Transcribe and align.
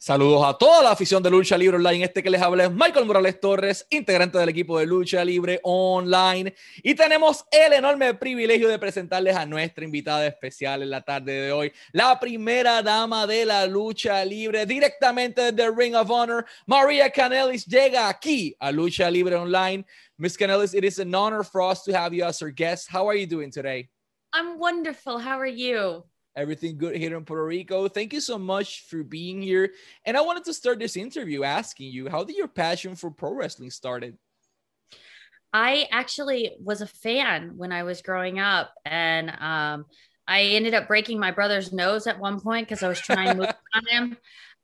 Saludos 0.00 0.44
a 0.46 0.56
toda 0.56 0.80
la 0.84 0.92
afición 0.92 1.20
de 1.24 1.28
Lucha 1.28 1.58
Libre 1.58 1.76
Online. 1.76 2.04
Este 2.04 2.22
que 2.22 2.30
les 2.30 2.40
habla 2.40 2.66
es 2.66 2.70
Michael 2.70 3.04
Morales 3.04 3.40
Torres, 3.40 3.84
integrante 3.90 4.38
del 4.38 4.48
equipo 4.48 4.78
de 4.78 4.86
Lucha 4.86 5.24
Libre 5.24 5.58
Online. 5.64 6.54
Y 6.84 6.94
tenemos 6.94 7.44
el 7.50 7.72
enorme 7.72 8.14
privilegio 8.14 8.68
de 8.68 8.78
presentarles 8.78 9.34
a 9.34 9.44
nuestra 9.44 9.84
invitada 9.84 10.24
especial 10.24 10.84
en 10.84 10.90
la 10.90 11.02
tarde 11.02 11.32
de 11.32 11.50
hoy, 11.50 11.72
la 11.90 12.18
primera 12.20 12.80
dama 12.80 13.26
de 13.26 13.44
la 13.44 13.66
lucha 13.66 14.24
libre, 14.24 14.64
directamente 14.66 15.50
desde 15.50 15.68
Ring 15.76 15.96
of 15.96 16.08
Honor. 16.08 16.46
Maria 16.66 17.10
Canelis 17.10 17.66
llega 17.66 18.08
aquí 18.08 18.54
a 18.60 18.70
Lucha 18.70 19.10
Libre 19.10 19.34
Online. 19.34 19.84
Miss 20.16 20.38
Canelis, 20.38 20.74
it 20.74 20.84
is 20.84 21.00
an 21.00 21.12
honor 21.12 21.42
for 21.42 21.60
us 21.60 21.82
to 21.82 21.92
have 21.92 22.14
you 22.14 22.24
as 22.24 22.40
our 22.40 22.52
guest. 22.52 22.88
How 22.88 23.08
are 23.08 23.16
you 23.16 23.26
doing 23.26 23.50
today? 23.50 23.88
I'm 24.32 24.60
wonderful. 24.60 25.18
How 25.18 25.40
are 25.40 25.44
you? 25.44 26.04
Everything 26.38 26.78
good 26.78 26.94
here 26.94 27.16
in 27.16 27.24
Puerto 27.24 27.44
Rico. 27.44 27.88
Thank 27.88 28.12
you 28.12 28.20
so 28.20 28.38
much 28.38 28.86
for 28.88 29.02
being 29.02 29.42
here. 29.42 29.72
And 30.04 30.16
I 30.16 30.20
wanted 30.20 30.44
to 30.44 30.54
start 30.54 30.78
this 30.78 30.96
interview 30.96 31.42
asking 31.42 31.90
you, 31.90 32.08
how 32.08 32.22
did 32.22 32.36
your 32.36 32.46
passion 32.46 32.94
for 32.94 33.10
pro 33.10 33.34
wrestling 33.34 33.72
started? 33.72 34.16
I 35.52 35.88
actually 35.90 36.52
was 36.60 36.80
a 36.80 36.86
fan 36.86 37.54
when 37.56 37.72
I 37.72 37.82
was 37.82 38.02
growing 38.02 38.38
up, 38.38 38.70
and 38.84 39.30
um, 39.30 39.86
I 40.28 40.42
ended 40.42 40.74
up 40.74 40.86
breaking 40.86 41.18
my 41.18 41.32
brother's 41.32 41.72
nose 41.72 42.06
at 42.06 42.20
one 42.20 42.38
point 42.38 42.68
because 42.68 42.84
I 42.84 42.88
was 42.88 43.00
trying 43.00 43.28
to 43.28 43.34
move 43.34 43.54
on 43.74 43.86
him. 43.88 44.16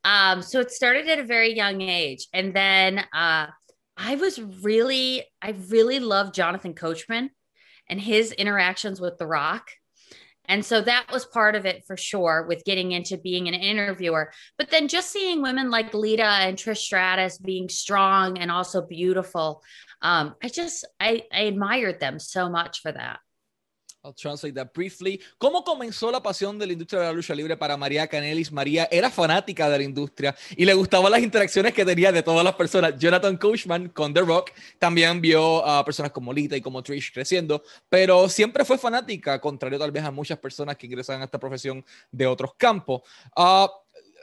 Um, 0.04 0.42
so 0.42 0.60
it 0.60 0.70
started 0.70 1.08
at 1.08 1.18
a 1.18 1.24
very 1.24 1.56
young 1.56 1.80
age, 1.80 2.28
and 2.32 2.54
then 2.54 2.98
uh, 3.12 3.46
I 3.96 4.14
was 4.14 4.40
really, 4.40 5.24
I 5.42 5.56
really 5.68 5.98
loved 5.98 6.36
Jonathan 6.36 6.74
Coachman 6.74 7.30
and 7.88 8.00
his 8.00 8.30
interactions 8.30 9.00
with 9.00 9.18
The 9.18 9.26
Rock. 9.26 9.70
And 10.46 10.64
so 10.64 10.80
that 10.82 11.06
was 11.12 11.24
part 11.24 11.54
of 11.54 11.66
it 11.66 11.84
for 11.86 11.96
sure 11.96 12.44
with 12.48 12.64
getting 12.64 12.92
into 12.92 13.16
being 13.16 13.48
an 13.48 13.54
interviewer. 13.54 14.32
But 14.58 14.70
then 14.70 14.88
just 14.88 15.10
seeing 15.10 15.42
women 15.42 15.70
like 15.70 15.94
Lita 15.94 16.24
and 16.24 16.56
Trish 16.56 16.78
Stratus 16.78 17.38
being 17.38 17.68
strong 17.68 18.38
and 18.38 18.50
also 18.50 18.82
beautiful, 18.82 19.62
um, 20.02 20.34
I 20.42 20.48
just 20.48 20.86
I, 21.00 21.22
I 21.32 21.42
admired 21.42 22.00
them 22.00 22.18
so 22.18 22.50
much 22.50 22.80
for 22.80 22.92
that. 22.92 23.20
I'll 24.04 24.12
translate 24.12 24.54
that 24.54 24.70
briefly. 24.74 25.18
¿Cómo 25.38 25.64
comenzó 25.64 26.12
la 26.12 26.22
pasión 26.22 26.58
de 26.58 26.66
la 26.66 26.74
industria 26.74 27.00
de 27.00 27.06
la 27.06 27.12
lucha 27.12 27.34
libre 27.34 27.56
para 27.56 27.74
María 27.78 28.06
Canelis? 28.06 28.52
María 28.52 28.86
era 28.90 29.10
fanática 29.10 29.70
de 29.70 29.78
la 29.78 29.84
industria 29.84 30.36
y 30.50 30.66
le 30.66 30.74
gustaban 30.74 31.10
las 31.10 31.22
interacciones 31.22 31.72
que 31.72 31.86
tenía 31.86 32.12
de 32.12 32.22
todas 32.22 32.44
las 32.44 32.54
personas. 32.54 32.98
Jonathan 32.98 33.38
Coachman 33.38 33.88
con 33.88 34.12
The 34.12 34.20
Rock 34.20 34.50
también 34.78 35.22
vio 35.22 35.64
a 35.64 35.82
personas 35.86 36.12
como 36.12 36.34
Lita 36.34 36.54
y 36.54 36.60
como 36.60 36.82
Trish 36.82 37.14
creciendo, 37.14 37.62
pero 37.88 38.28
siempre 38.28 38.66
fue 38.66 38.76
fanática, 38.76 39.40
contrario 39.40 39.78
tal 39.78 39.90
vez 39.90 40.04
a 40.04 40.10
muchas 40.10 40.38
personas 40.38 40.76
que 40.76 40.86
ingresan 40.86 41.22
a 41.22 41.24
esta 41.24 41.40
profesión 41.40 41.82
de 42.12 42.26
otros 42.26 42.54
campos. 42.58 43.00
Uh, 43.34 43.68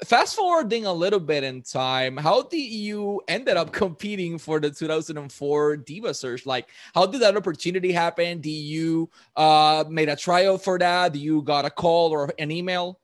fast 0.03 0.35
forwarding 0.35 0.85
a 0.85 0.93
little 0.93 1.19
bit 1.19 1.43
in 1.43 1.61
time, 1.61 2.17
how 2.17 2.43
did 2.43 2.57
you 2.57 3.21
ended 3.27 3.57
up 3.57 3.71
competing 3.73 4.37
for 4.37 4.59
the 4.59 4.69
2004 4.69 5.77
Diva 5.77 6.13
Search? 6.13 6.45
Like, 6.45 6.69
how 6.93 7.05
did 7.05 7.21
that 7.21 7.37
opportunity 7.37 7.91
happen? 7.91 8.41
Did 8.41 8.49
you 8.49 9.09
uh, 9.35 9.83
made 9.89 10.09
a 10.09 10.15
trial 10.15 10.57
for 10.57 10.77
that? 10.79 11.13
Did 11.13 11.19
you 11.19 11.41
got 11.41 11.65
a 11.65 11.69
call 11.69 12.11
or 12.11 12.31
an 12.39 12.51
email? 12.51 12.99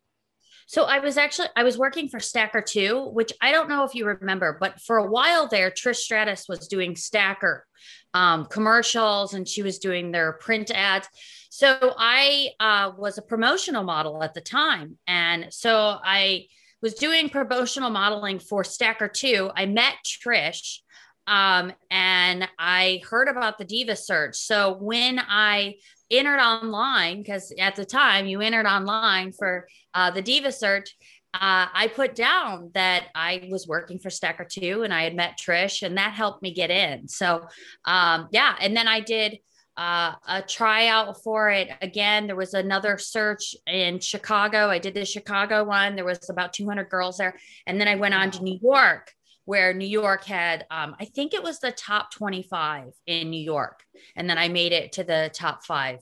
So 0.70 0.84
I 0.84 1.00
was 1.00 1.16
actually 1.16 1.48
I 1.56 1.64
was 1.64 1.78
working 1.78 2.10
for 2.10 2.20
Stacker 2.20 2.62
2, 2.62 3.12
which 3.14 3.32
I 3.40 3.54
don't 3.54 3.70
know 3.70 3.86
if 3.86 3.96
you 3.96 4.06
remember, 4.06 4.58
but 4.60 4.82
for 4.82 4.98
a 4.98 5.10
while 5.10 5.48
there, 5.48 5.72
Trish 5.72 5.96
Stratus 5.96 6.46
was 6.50 6.68
doing 6.68 6.98
Stacker 6.98 7.66
um, 8.14 8.46
commercials 8.46 9.34
and 9.34 9.48
she 9.48 9.64
was 9.64 9.80
doing 9.80 10.12
their 10.12 10.34
print 10.34 10.70
ads. 10.74 11.08
So 11.50 11.94
I 11.98 12.50
uh, 12.60 12.92
was 12.98 13.18
a 13.18 13.22
promotional 13.22 13.84
model 13.84 14.22
at 14.22 14.34
the 14.34 14.42
time, 14.42 14.98
and 15.08 15.48
so 15.52 15.98
I 16.04 16.48
was 16.82 16.94
doing 16.94 17.30
promotional 17.30 17.90
modeling 17.90 18.40
for 18.40 18.64
Stacker 18.64 19.08
2. 19.08 19.52
I 19.56 19.66
met 19.66 19.96
Trish 20.06 20.80
um, 21.28 21.74
and 21.92 22.48
I 22.58 23.02
heard 23.10 23.28
about 23.28 23.58
the 23.58 23.66
Diva 23.66 23.96
Search. 23.96 24.38
So 24.38 24.78
when 24.80 25.20
I 25.20 25.76
entered 26.10 26.40
online, 26.40 27.22
because 27.22 27.54
at 27.60 27.76
the 27.76 27.86
time 27.86 28.28
you 28.28 28.42
entered 28.42 28.66
online 28.66 29.34
for 29.34 29.68
uh, 29.94 30.12
the 30.12 30.22
Diva 30.22 30.52
Search, 30.52 30.96
uh, 31.34 31.68
I 31.74 31.92
put 31.94 32.16
down 32.16 32.72
that 32.74 33.08
I 33.14 33.48
was 33.52 33.68
working 33.68 34.00
for 34.00 34.10
Stacker 34.10 34.48
2 34.50 34.84
and 34.84 34.94
I 34.94 35.04
had 35.04 35.16
met 35.16 35.38
Trish, 35.38 35.84
and 35.84 35.98
that 35.98 36.14
helped 36.14 36.42
me 36.42 36.54
get 36.54 36.72
in. 36.72 37.08
So, 37.08 37.46
um, 37.86 38.28
yeah. 38.32 38.56
And 38.60 38.76
then 38.76 38.88
I 38.88 39.02
did 39.02 39.40
uh, 39.78 40.14
a 40.28 40.42
tryout 40.42 41.24
for 41.24 41.50
it. 41.50 41.70
Again, 41.82 42.26
there 42.28 42.36
was 42.36 42.54
another 42.56 42.98
search 42.98 43.56
in 43.68 44.00
Chicago. 44.00 44.70
I 44.70 44.80
did 44.80 44.96
the 44.96 45.06
Chicago 45.06 45.64
one. 45.64 45.96
There 45.96 46.06
was 46.06 46.30
about 46.30 46.54
200 46.54 46.90
girls 46.90 47.18
there. 47.18 47.36
And 47.68 47.80
then 47.80 47.88
I 47.88 47.96
went 47.96 48.16
on 48.16 48.32
to 48.32 48.44
New 48.44 48.60
York, 48.62 49.14
where 49.46 49.74
New 49.74 49.88
York 49.88 50.26
had, 50.26 50.66
um, 50.72 50.96
I 51.00 51.06
think 51.06 51.34
it 51.34 51.44
was 51.44 51.60
the 51.60 51.72
top 51.72 52.12
25 52.12 52.92
in 53.06 53.30
New 53.30 53.42
York. 53.42 53.84
And 54.16 54.28
then 54.28 54.40
I 54.40 54.48
made 54.50 54.74
it 54.74 54.94
to 54.94 55.04
the 55.04 55.30
top 55.32 55.64
five. 55.64 56.00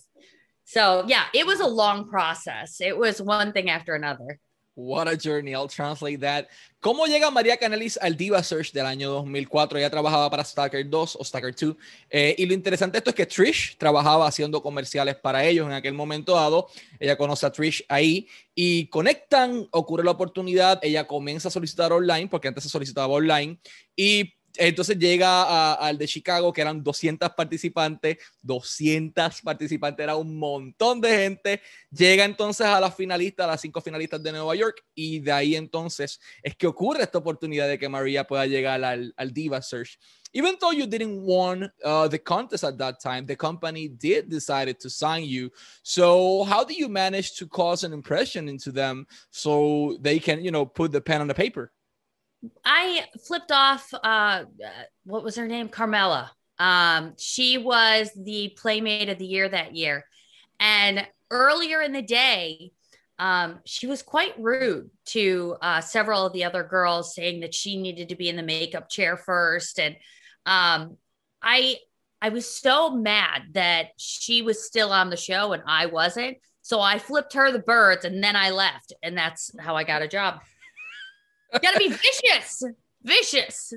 So, 0.63 1.03
yeah, 1.05 1.25
it 1.33 1.45
was 1.45 1.59
a 1.59 1.67
long 1.67 2.07
process. 2.07 2.79
It 2.79 2.97
was 2.97 3.21
one 3.21 3.51
thing 3.51 3.69
after 3.69 3.93
another. 3.93 4.39
What 4.75 5.07
a 5.07 5.15
journey, 5.15 5.53
I'll 5.53 5.69
translate 5.69 6.19
that. 6.19 6.47
¿Cómo 6.81 7.07
llega 7.07 7.31
María 7.31 7.55
Canelis 7.55 7.97
al 8.01 8.17
Diva 8.17 8.43
Search 8.43 8.73
del 8.73 8.85
año 8.85 9.09
2004? 9.09 9.79
Ella 9.79 9.89
trabajaba 9.89 10.29
para 10.29 10.43
Stalker 10.43 10.87
2 10.87 11.17
o 11.17 11.23
Stalker 11.23 11.55
2. 11.55 11.75
Eh, 12.09 12.35
y 12.37 12.45
lo 12.45 12.53
interesante 12.53 12.97
esto 12.97 13.09
es 13.09 13.15
que 13.15 13.25
Trish 13.25 13.77
trabajaba 13.77 14.27
haciendo 14.27 14.61
comerciales 14.61 15.15
para 15.15 15.45
ellos 15.45 15.65
en 15.65 15.71
aquel 15.71 15.93
momento 15.93 16.35
dado. 16.35 16.67
Ella 16.99 17.17
conoce 17.17 17.45
a 17.45 17.51
Trish 17.51 17.85
ahí 17.87 18.27
y 18.53 18.87
conectan, 18.87 19.65
ocurre 19.71 20.03
la 20.03 20.11
oportunidad. 20.11 20.79
Ella 20.83 21.07
comienza 21.07 21.47
a 21.47 21.51
solicitar 21.51 21.93
online, 21.93 22.27
porque 22.27 22.49
antes 22.49 22.63
se 22.65 22.69
solicitaba 22.69 23.07
online. 23.07 23.57
Y 23.95 24.33
entonces 24.57 24.97
llega 24.97 25.73
al 25.73 25.97
de 25.97 26.07
Chicago, 26.07 26.51
que 26.51 26.61
eran 26.61 26.83
200 26.83 27.29
participantes, 27.31 28.17
200 28.41 29.41
participantes, 29.41 30.03
era 30.03 30.15
un 30.15 30.37
montón 30.37 31.01
de 31.01 31.09
gente. 31.09 31.61
Llega 31.91 32.25
entonces 32.25 32.65
a 32.65 32.79
las 32.79 32.95
finalistas, 32.95 33.45
a 33.45 33.51
las 33.51 33.61
cinco 33.61 33.81
finalistas 33.81 34.21
de 34.21 34.31
Nueva 34.31 34.55
York, 34.55 34.83
y 34.93 35.19
de 35.19 35.31
ahí 35.31 35.55
entonces 35.55 36.19
es 36.41 36.55
que 36.55 36.67
ocurre 36.67 37.03
esta 37.03 37.17
oportunidad 37.17 37.67
de 37.67 37.79
que 37.79 37.89
María 37.89 38.25
pueda 38.25 38.45
llegar 38.45 38.83
al, 38.83 39.13
Diva 39.33 39.61
Search. 39.61 39.97
Even 40.33 40.57
though 40.59 40.71
you 40.71 40.85
didn't 40.85 41.23
won 41.23 41.71
uh, 41.83 42.09
the 42.09 42.19
contest 42.19 42.65
at 42.65 42.77
that 42.77 42.99
time, 42.99 43.25
the 43.25 43.37
company 43.37 43.87
did 43.87 44.29
decided 44.29 44.77
to 44.79 44.89
sign 44.89 45.23
you. 45.23 45.49
So 45.81 46.43
how 46.43 46.65
do 46.65 46.73
you 46.73 46.89
manage 46.89 47.35
to 47.37 47.47
cause 47.47 47.85
an 47.85 47.93
impression 47.93 48.49
into 48.49 48.71
them 48.71 49.07
so 49.31 49.97
they 50.01 50.19
can, 50.19 50.43
you 50.43 50.51
know, 50.51 50.65
put 50.65 50.91
the 50.91 50.99
pen 50.99 51.21
on 51.21 51.27
the 51.27 51.33
paper? 51.33 51.71
I 52.63 53.05
flipped 53.25 53.51
off 53.51 53.93
uh 54.03 54.45
what 55.05 55.23
was 55.23 55.35
her 55.35 55.47
name? 55.47 55.69
Carmella. 55.69 56.29
Um 56.59 57.13
she 57.17 57.57
was 57.57 58.11
the 58.15 58.53
playmate 58.57 59.09
of 59.09 59.17
the 59.17 59.25
year 59.25 59.47
that 59.47 59.75
year. 59.75 60.05
And 60.59 61.07
earlier 61.31 61.81
in 61.81 61.91
the 61.91 62.01
day, 62.01 62.71
um, 63.17 63.59
she 63.65 63.87
was 63.87 64.01
quite 64.01 64.33
rude 64.37 64.89
to 65.07 65.55
uh, 65.61 65.81
several 65.81 66.25
of 66.25 66.33
the 66.33 66.43
other 66.43 66.63
girls, 66.63 67.15
saying 67.15 67.41
that 67.41 67.53
she 67.53 67.81
needed 67.81 68.09
to 68.09 68.15
be 68.15 68.29
in 68.29 68.35
the 68.35 68.43
makeup 68.43 68.89
chair 68.89 69.15
first. 69.15 69.79
And 69.79 69.95
um, 70.45 70.97
I, 71.41 71.77
I 72.21 72.29
was 72.29 72.49
so 72.49 72.91
mad 72.91 73.43
that 73.53 73.89
she 73.97 74.41
was 74.41 74.65
still 74.65 74.91
on 74.91 75.09
the 75.09 75.17
show 75.17 75.53
and 75.53 75.63
I 75.65 75.85
wasn't. 75.85 76.37
So 76.61 76.81
I 76.81 76.97
flipped 76.97 77.33
her 77.33 77.51
the 77.51 77.59
birds 77.59 78.05
and 78.05 78.23
then 78.23 78.35
I 78.35 78.49
left, 78.49 78.91
and 79.03 79.15
that's 79.15 79.51
how 79.59 79.75
I 79.75 79.83
got 79.83 80.01
a 80.01 80.07
job. 80.07 80.41
Gotta 81.53 81.79
be 81.79 81.89
vicious. 81.89 82.63
Vicious. 83.05 83.75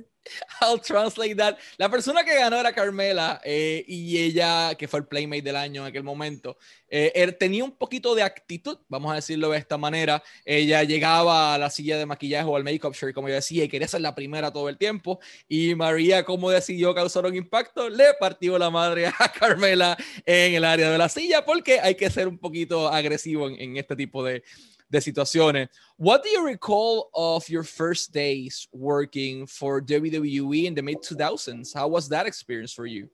I'll 0.62 0.78
translate 0.78 1.36
that. 1.36 1.58
La 1.76 1.90
persona 1.90 2.24
que 2.24 2.34
ganó 2.34 2.58
era 2.58 2.72
Carmela 2.72 3.42
eh, 3.44 3.84
y 3.86 4.16
ella, 4.16 4.74
que 4.74 4.88
fue 4.88 5.00
el 5.00 5.06
Playmate 5.06 5.42
del 5.42 5.56
año 5.56 5.82
en 5.82 5.88
aquel 5.88 6.02
momento, 6.02 6.56
eh, 6.88 7.12
er, 7.14 7.32
tenía 7.34 7.62
un 7.62 7.72
poquito 7.72 8.14
de 8.14 8.22
actitud, 8.22 8.78
vamos 8.88 9.12
a 9.12 9.16
decirlo 9.16 9.50
de 9.50 9.58
esta 9.58 9.76
manera. 9.76 10.22
Ella 10.46 10.82
llegaba 10.82 11.54
a 11.54 11.58
la 11.58 11.68
silla 11.68 11.98
de 11.98 12.06
maquillaje 12.06 12.46
o 12.48 12.56
al 12.56 12.64
makeup 12.64 12.94
shirt, 12.94 13.14
como 13.14 13.28
yo 13.28 13.34
decía, 13.34 13.64
y 13.64 13.68
quería 13.68 13.86
ser 13.86 14.00
la 14.00 14.14
primera 14.14 14.50
todo 14.50 14.70
el 14.70 14.78
tiempo. 14.78 15.20
Y 15.46 15.74
María, 15.74 16.24
como 16.24 16.50
decidió 16.50 16.94
causar 16.94 17.26
un 17.26 17.36
impacto, 17.36 17.90
le 17.90 18.14
partió 18.18 18.58
la 18.58 18.70
madre 18.70 19.08
a 19.08 19.12
Carmela 19.38 19.98
en 20.24 20.54
el 20.54 20.64
área 20.64 20.90
de 20.90 20.96
la 20.96 21.10
silla, 21.10 21.44
porque 21.44 21.80
hay 21.80 21.96
que 21.96 22.08
ser 22.08 22.28
un 22.28 22.38
poquito 22.38 22.88
agresivo 22.88 23.46
en 23.50 23.76
este 23.76 23.94
tipo 23.94 24.24
de, 24.24 24.42
de 24.90 24.98
situaciones. 24.98 25.68
What 25.96 26.22
do 26.22 26.28
you 26.30 26.44
recall 26.44 27.10
of 27.14 27.48
your 27.48 27.62
first 27.62 28.12
days 28.12 28.68
working 28.72 29.46
for 29.46 29.80
WWE 29.80 30.64
in 30.64 30.74
the 30.74 30.82
mid 30.82 30.98
2000s? 30.98 31.74
How 31.74 31.88
was 31.88 32.08
that 32.08 32.26
experience 32.26 32.72
for 32.72 32.86
you? 32.86 33.08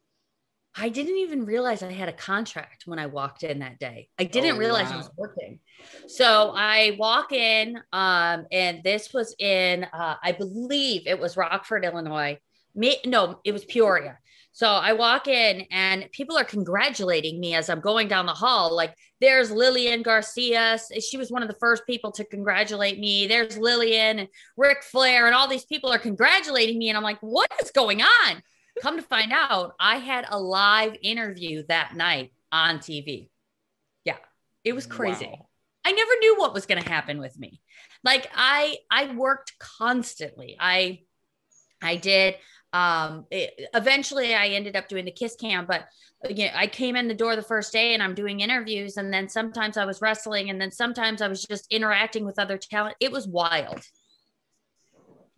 I 0.76 0.88
didn't 0.88 1.18
even 1.18 1.44
realize 1.44 1.84
I 1.84 1.92
had 1.92 2.08
a 2.08 2.12
contract 2.12 2.82
when 2.86 2.98
I 2.98 3.06
walked 3.06 3.44
in 3.44 3.60
that 3.60 3.78
day. 3.78 4.08
I 4.18 4.24
didn't 4.24 4.56
oh, 4.56 4.58
realize 4.58 4.88
wow. 4.88 4.94
I 4.94 4.96
was 4.96 5.10
working. 5.16 5.60
So 6.08 6.52
I 6.54 6.96
walk 6.98 7.30
in, 7.30 7.76
um, 7.92 8.46
and 8.50 8.82
this 8.82 9.12
was 9.12 9.36
in, 9.38 9.84
uh, 9.84 10.16
I 10.20 10.32
believe 10.32 11.06
it 11.06 11.18
was 11.18 11.36
Rockford, 11.36 11.84
Illinois. 11.84 12.38
me, 12.74 12.96
no, 13.06 13.38
it 13.44 13.52
was 13.52 13.64
Peoria. 13.64 14.18
So 14.54 14.68
I 14.68 14.92
walk 14.92 15.26
in 15.26 15.66
and 15.72 16.08
people 16.12 16.38
are 16.38 16.44
congratulating 16.44 17.40
me 17.40 17.54
as 17.56 17.68
I'm 17.68 17.80
going 17.80 18.06
down 18.06 18.24
the 18.24 18.32
hall. 18.32 18.74
Like, 18.74 18.94
there's 19.20 19.50
Lillian 19.50 20.02
Garcia. 20.02 20.78
She 21.00 21.16
was 21.16 21.28
one 21.28 21.42
of 21.42 21.48
the 21.48 21.56
first 21.58 21.84
people 21.86 22.12
to 22.12 22.24
congratulate 22.24 23.00
me. 23.00 23.26
There's 23.26 23.58
Lillian 23.58 24.20
and 24.20 24.28
Ric 24.56 24.84
Flair, 24.84 25.26
and 25.26 25.34
all 25.34 25.48
these 25.48 25.64
people 25.64 25.90
are 25.92 25.98
congratulating 25.98 26.78
me. 26.78 26.88
And 26.88 26.96
I'm 26.96 27.02
like, 27.02 27.18
what 27.20 27.50
is 27.60 27.72
going 27.72 28.00
on? 28.00 28.42
Come 28.80 28.96
to 28.96 29.02
find 29.02 29.32
out, 29.32 29.72
I 29.80 29.96
had 29.96 30.24
a 30.28 30.38
live 30.38 30.96
interview 31.02 31.64
that 31.66 31.96
night 31.96 32.32
on 32.52 32.78
TV. 32.78 33.30
Yeah, 34.04 34.18
it 34.62 34.72
was 34.72 34.86
crazy. 34.86 35.26
Wow. 35.26 35.48
I 35.84 35.90
never 35.90 36.12
knew 36.20 36.36
what 36.38 36.54
was 36.54 36.66
going 36.66 36.80
to 36.80 36.88
happen 36.88 37.18
with 37.18 37.36
me. 37.36 37.60
Like 38.04 38.30
I 38.34 38.76
I 38.90 39.14
worked 39.14 39.58
constantly. 39.58 40.56
I 40.60 41.00
I 41.82 41.96
did 41.96 42.36
um 42.74 43.24
it, 43.30 43.68
eventually 43.72 44.34
I 44.34 44.48
ended 44.48 44.76
up 44.76 44.88
doing 44.88 45.06
the 45.06 45.10
kiss 45.10 45.36
cam 45.36 45.64
but 45.64 45.86
you 46.28 46.46
know, 46.46 46.52
I 46.54 46.66
came 46.66 46.96
in 46.96 47.08
the 47.08 47.14
door 47.14 47.36
the 47.36 47.42
first 47.42 47.72
day 47.72 47.94
and 47.94 48.02
I'm 48.02 48.14
doing 48.14 48.40
interviews 48.40 48.96
and 48.96 49.12
then 49.12 49.28
sometimes 49.28 49.76
I 49.76 49.84
was 49.84 50.00
wrestling 50.00 50.50
and 50.50 50.60
then 50.60 50.70
sometimes 50.70 51.20
I 51.20 51.28
was 51.28 51.42
just 51.42 51.66
interacting 51.70 52.24
with 52.24 52.38
other 52.38 52.58
talent. 52.58 52.96
It 53.00 53.12
was 53.12 53.26
wild. 53.26 53.80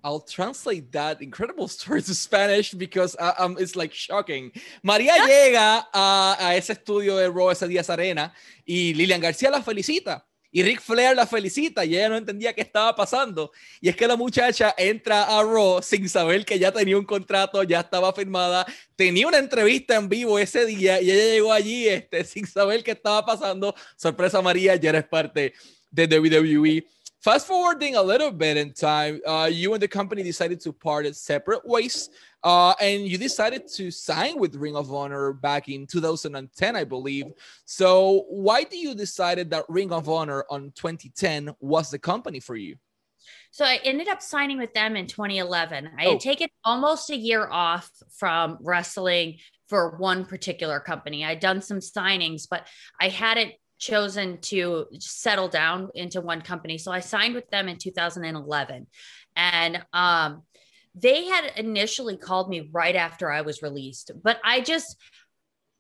I'll 0.05 0.21
translate 0.21 0.93
that 0.93 1.21
incredible 1.21 1.67
story 1.77 2.03
to 2.03 2.15
Spanish 2.15 2.73
because 2.73 3.17
uh, 3.19 3.33
um, 3.39 3.57
it's 3.59 3.75
like 3.75 3.93
shocking. 3.93 4.53
María 4.85 5.17
llega 5.27 5.87
a, 5.93 6.37
a, 6.39 6.55
ese 6.55 6.71
estudio 6.71 7.17
de 7.17 7.29
Raw 7.29 7.51
ese 7.51 7.67
día 7.67 7.83
Arena 7.89 8.33
y 8.65 8.95
Lillian 8.95 9.21
García 9.21 9.51
la 9.51 9.63
felicita. 9.63 10.25
Y 10.57 10.63
Ric 10.63 10.81
Flair 10.81 11.15
la 11.15 11.27
felicita 11.27 11.85
y 11.85 11.97
ella 11.97 12.09
no 12.09 12.17
entendía 12.17 12.55
qué 12.55 12.63
estaba 12.63 12.97
pasando. 12.97 13.53
Y 13.79 13.91
es 13.91 13.95
que 13.95 14.07
la 14.07 14.17
muchacha 14.17 14.75
entra 14.79 15.25
a 15.25 15.43
Raw 15.43 15.83
sin 15.83 16.09
saber 16.09 16.47
que 16.47 16.59
ya 16.59 16.73
tenía 16.73 16.97
un 16.97 17.05
contrato, 17.05 17.63
ya 17.63 17.81
estaba 17.81 18.11
firmada, 18.15 18.65
tenía 18.97 19.29
una 19.29 19.37
entrevista 19.37 19.97
en 19.97 20.09
vivo 20.09 20.39
ese 20.39 20.65
día 20.65 20.99
y 21.03 21.11
ella 21.11 21.25
llegó 21.27 21.53
allí 21.53 21.87
este, 21.87 22.25
sin 22.25 22.47
saber 22.47 22.83
qué 22.83 22.93
estaba 22.93 23.27
pasando. 23.27 23.75
Sorpresa 23.97 24.41
María, 24.41 24.77
ya 24.77 24.89
eres 24.89 25.05
parte 25.05 25.53
de 25.91 26.07
WWE. 26.07 26.87
Fast 27.27 27.49
forwarding 27.49 27.97
a 27.97 28.03
little 28.03 28.31
bit 28.31 28.57
in 28.57 28.73
time, 28.73 29.21
uh, 29.27 29.51
you 29.53 29.75
and 29.75 29.83
the 29.83 29.89
company 29.89 30.23
decided 30.23 30.61
to 30.61 30.73
part 30.73 31.07
as 31.07 31.21
separate 31.21 31.67
ways, 31.67 32.09
uh, 32.45 32.73
and 32.81 33.03
you 33.03 33.19
decided 33.19 33.67
to 33.67 33.91
sign 33.91 34.39
with 34.39 34.55
Ring 34.55 34.77
of 34.77 34.95
Honor 34.95 35.33
back 35.33 35.69
in 35.69 35.89
2010, 35.89 36.77
I 36.77 36.85
believe. 36.85 37.27
So, 37.65 38.27
why 38.29 38.63
do 38.63 38.79
you 38.79 38.95
decided 38.95 39.51
that 39.51 39.65
Ring 39.69 39.91
of 39.91 40.09
Honor 40.09 40.45
on 40.51 40.71
2010 40.77 41.51
was 41.59 41.91
the 41.91 41.99
company 41.99 42.39
for 42.39 42.55
you? 42.55 42.77
So 43.51 43.65
I 43.65 43.81
ended 43.83 44.07
up 44.07 44.23
signing 44.23 44.59
with 44.59 44.73
them 44.73 44.95
in 44.95 45.09
2011. 45.09 45.91
I 45.99 46.07
oh. 46.07 46.11
had 46.13 46.21
taken 46.21 46.49
almost 46.65 47.11
a 47.11 47.17
year 47.17 47.49
off 47.51 47.91
from 48.17 48.59
wrestling 48.61 49.39
for 49.69 49.97
one 49.97 50.27
particular 50.27 50.79
company. 50.79 51.25
I'd 51.25 51.41
done 51.41 51.61
some 51.61 51.81
signings, 51.81 52.47
but 52.49 52.69
I 53.01 53.09
hadn't 53.09 53.55
chosen 53.79 54.39
to 54.41 54.87
settle 54.99 55.49
down 55.49 55.91
into 55.95 56.21
one 56.21 56.41
company. 56.41 56.79
So 56.79 56.93
I 56.93 57.01
signed 57.01 57.35
with 57.35 57.49
them 57.51 57.69
in 57.69 57.79
2011. 57.79 58.87
And 59.37 59.85
um, 59.93 60.43
they 60.95 61.27
had 61.27 61.53
initially 61.57 62.17
called 62.17 62.49
me 62.49 62.71
right 62.73 62.97
after 62.97 63.31
I 63.31 63.43
was 63.43 63.63
released, 63.63 64.13
but 64.23 64.41
I 64.43 64.61
just, 64.61 64.97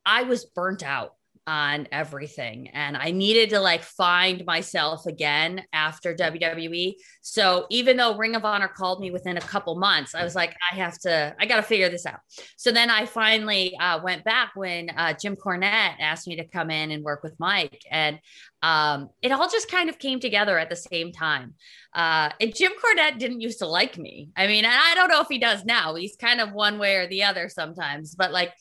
I 0.05 0.25
was 0.25 0.45
burnt 0.45 0.83
out 0.83 1.15
on 1.47 1.87
everything 1.93 2.69
and 2.69 2.97
I 2.97 3.13
needed 3.13 3.51
to 3.51 3.61
like 3.61 3.83
find 3.83 4.45
myself 4.45 5.07
again 5.07 5.63
after 5.73 6.15
WWE. 6.15 6.95
So 7.23 7.67
even 7.71 7.97
though 7.97 8.17
Ring 8.17 8.35
of 8.35 8.45
Honor 8.45 8.69
called 8.69 9.01
me 9.01 9.11
within 9.11 9.37
a 9.37 9.41
couple 9.41 9.77
months, 9.77 10.15
I 10.15 10.25
was 10.25 10.35
like, 10.35 10.55
I 10.73 10.77
have 10.77 10.99
to, 11.01 11.35
I 11.39 11.47
got 11.47 11.57
to 11.57 11.63
figure 11.63 11.89
this 11.89 12.05
out. 12.05 12.19
So 12.57 12.73
then 12.73 12.91
I 12.91 13.07
finally 13.07 13.77
uh, 13.77 14.01
went 14.03 14.25
back 14.25 14.53
when 14.57 14.91
uh, 14.91 15.15
Jim 15.15 15.37
Cornette 15.37 15.95
asked 16.01 16.27
me 16.27 16.37
to 16.37 16.45
come 16.45 16.71
in 16.71 16.91
and 16.91 17.05
work 17.05 17.23
with 17.23 17.35
Mike. 17.39 17.83
And 17.91 18.19
um, 18.63 19.11
it 19.23 19.31
all 19.31 19.49
just 19.49 19.71
kind 19.71 19.89
of 19.89 19.99
came 19.99 20.19
together 20.19 20.59
at 20.59 20.69
the 20.69 20.77
same 20.77 21.13
time. 21.13 21.55
Uh, 21.95 22.31
and 22.41 22.55
Jim 22.55 22.73
Cornette 22.73 23.19
didn't 23.19 23.41
used 23.41 23.61
to 23.61 23.67
like 23.67 23.97
me. 23.97 24.31
I 24.37 24.49
mean, 24.49 24.65
I 24.65 24.95
don't 24.97 25.09
know 25.09 25.21
if 25.21 25.29
he 25.29 25.39
does 25.39 25.65
now. 25.65 25.95
He's 25.95 26.17
kind 26.17 26.41
of 26.41 26.53
one 26.53 26.79
way 26.79 26.97
or 26.97 27.07
the 27.07 27.23
other 27.23 27.49
sometimes, 27.49 28.17
but 28.17 28.33
like, 28.33 28.53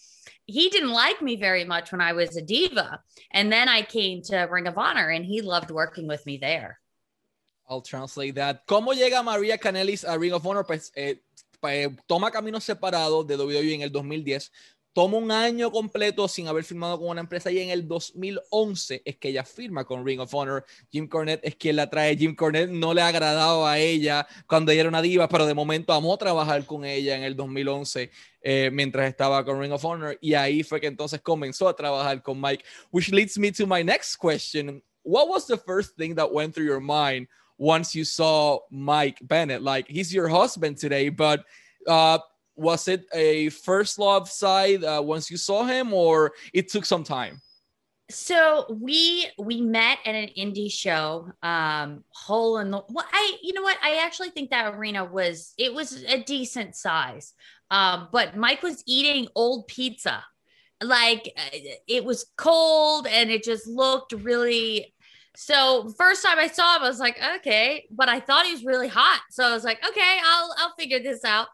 he 0.45 0.69
didn't 0.69 0.91
like 0.91 1.21
me 1.21 1.35
very 1.35 1.65
much 1.65 1.91
when 1.91 2.01
I 2.01 2.13
was 2.13 2.35
a 2.37 2.41
diva. 2.41 3.01
And 3.31 3.51
then 3.51 3.67
I 3.67 3.81
came 3.81 4.21
to 4.23 4.47
Ring 4.49 4.67
of 4.67 4.77
Honor 4.77 5.09
and 5.09 5.25
he 5.25 5.41
loved 5.41 5.71
working 5.71 6.07
with 6.07 6.25
me 6.25 6.37
there. 6.37 6.79
I'll 7.67 7.81
translate 7.81 8.35
that. 8.35 8.65
¿Cómo 8.67 8.93
llega 8.93 9.23
Maria 9.23 9.57
Kanellis 9.57 10.03
a 10.07 10.17
Ring 10.19 10.33
of 10.33 10.45
Honor? 10.45 10.63
Pues 10.63 10.91
eh, 10.95 11.15
toma 12.07 12.29
caminos 12.31 12.63
separados 12.63 13.25
de 13.25 13.37
WWE 13.37 13.73
en 13.73 13.81
el 13.81 13.91
2010 13.91 14.51
toma 14.95 15.17
un 15.17 15.29
año 15.29 15.73
completo 15.73 16.25
sin 16.29 16.47
haber 16.47 16.63
firmado 16.63 16.97
con 16.97 17.09
una 17.09 17.19
empresa 17.19 17.51
y 17.51 17.59
en 17.59 17.69
el 17.69 17.85
2011 17.85 19.01
es 19.03 19.17
que 19.17 19.27
ella 19.27 19.43
firma 19.43 19.83
con 19.83 20.05
Ring 20.05 20.21
of 20.21 20.33
Honor. 20.33 20.65
Jim 20.89 21.09
Cornette 21.09 21.41
es 21.43 21.57
quien 21.57 21.75
la 21.75 21.89
trae. 21.89 22.15
Jim 22.15 22.33
Cornette 22.33 22.71
no 22.71 22.93
le 22.93 23.01
ha 23.01 23.09
agradado 23.09 23.67
a 23.67 23.77
ella 23.77 24.25
cuando 24.47 24.71
ella 24.71 24.79
era 24.79 24.89
una 24.89 25.01
diva, 25.01 25.27
pero 25.27 25.45
de 25.45 25.53
momento 25.53 25.91
amó 25.91 26.17
trabajar 26.17 26.65
con 26.65 26.85
ella 26.85 27.17
en 27.17 27.23
el 27.23 27.35
2011 27.35 28.09
eh, 28.41 28.69
mientras 28.71 29.09
estaba 29.09 29.43
con 29.43 29.59
Ring 29.59 29.73
of 29.73 29.83
Honor 29.83 30.17
y 30.21 30.33
ahí 30.33 30.63
fue 30.63 30.79
que 30.79 30.87
entonces 30.87 31.19
comenzó 31.19 31.67
a 31.67 31.75
trabajar 31.75 32.23
con 32.23 32.39
Mike, 32.39 32.63
which 32.89 33.09
leads 33.09 33.37
me 33.37 33.51
to 33.51 33.67
my 33.67 33.83
next 33.83 34.15
question. 34.15 34.81
What 35.03 35.27
was 35.27 35.45
the 35.45 35.57
first 35.57 35.97
thing 35.97 36.15
that 36.15 36.31
went 36.31 36.55
through 36.55 36.67
your 36.67 36.79
mind 36.79 37.27
once 37.57 37.93
you 37.93 38.05
saw 38.05 38.59
Mike 38.71 39.17
Bennett? 39.21 39.61
Like 39.61 39.89
he's 39.89 40.13
your 40.13 40.29
husband 40.29 40.77
today, 40.77 41.09
but 41.09 41.43
uh, 41.85 42.19
was 42.55 42.87
it 42.87 43.05
a 43.13 43.49
first 43.49 43.99
love 43.99 44.29
side 44.29 44.83
uh, 44.83 45.01
once 45.03 45.29
you 45.29 45.37
saw 45.37 45.65
him 45.65 45.93
or 45.93 46.33
it 46.53 46.69
took 46.69 46.85
some 46.85 47.03
time? 47.03 47.41
So 48.09 48.67
we 48.69 49.27
we 49.39 49.61
met 49.61 49.97
at 50.05 50.13
an 50.13 50.29
indie 50.37 50.71
show 50.71 51.27
um 51.41 52.03
hole 52.09 52.59
in 52.59 52.69
the 52.69 52.83
well 52.89 53.05
i 53.11 53.37
you 53.41 53.53
know 53.53 53.63
what? 53.63 53.77
I 53.81 54.05
actually 54.05 54.29
think 54.29 54.51
that 54.51 54.75
arena 54.75 55.03
was 55.03 55.53
it 55.57 55.73
was 55.73 56.03
a 56.03 56.21
decent 56.23 56.75
size. 56.75 57.33
Um 57.71 58.09
but 58.11 58.37
mike 58.37 58.61
was 58.61 58.83
eating 58.85 59.27
old 59.33 59.67
pizza. 59.67 60.23
Like 60.83 61.33
uh, 61.35 61.57
it 61.87 62.05
was 62.05 62.27
cold 62.37 63.07
and 63.07 63.31
it 63.31 63.43
just 63.43 63.65
looked 63.65 64.11
really 64.13 64.93
so 65.35 65.89
first 65.97 66.23
time 66.23 66.37
i 66.37 66.47
saw 66.47 66.77
him 66.77 66.83
i 66.83 66.87
was 66.87 66.99
like 66.99 67.19
okay. 67.37 67.87
But 67.89 68.07
i 68.07 68.19
thought 68.19 68.45
he 68.45 68.53
was 68.53 68.63
really 68.63 68.87
hot. 68.87 69.21
So 69.31 69.43
i 69.43 69.51
was 69.51 69.63
like 69.63 69.83
okay 69.83 70.19
i'll 70.23 70.53
i'll 70.59 70.75
figure 70.77 70.99
this 70.99 71.25
out 71.25 71.47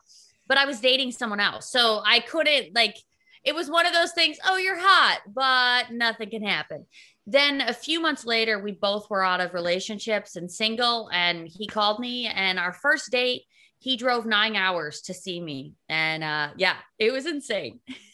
but 0.51 0.57
I 0.57 0.65
was 0.65 0.81
dating 0.81 1.13
someone 1.13 1.39
else. 1.39 1.71
So 1.71 2.01
I 2.05 2.19
couldn't 2.19 2.75
like 2.75 2.97
it 3.45 3.55
was 3.55 3.69
one 3.69 3.85
of 3.85 3.93
those 3.93 4.11
things, 4.11 4.37
oh, 4.45 4.57
you're 4.57 4.77
hot, 4.77 5.21
but 5.25 5.93
nothing 5.93 6.29
can 6.29 6.43
happen. 6.43 6.85
Then 7.25 7.61
a 7.61 7.71
few 7.71 8.01
months 8.01 8.25
later, 8.25 8.59
we 8.59 8.73
both 8.73 9.09
were 9.09 9.23
out 9.23 9.39
of 9.39 9.53
relationships 9.53 10.35
and 10.35 10.51
single, 10.51 11.09
and 11.13 11.47
he 11.47 11.67
called 11.67 12.01
me. 12.01 12.27
And 12.27 12.59
our 12.59 12.73
first 12.73 13.11
date, 13.11 13.43
he 13.79 13.95
drove 13.95 14.25
nine 14.25 14.57
hours 14.57 14.99
to 15.03 15.13
see 15.13 15.39
me. 15.39 15.75
And 15.87 16.21
uh, 16.21 16.49
yeah, 16.57 16.75
it 16.99 17.13
was 17.13 17.25
insane. 17.25 17.79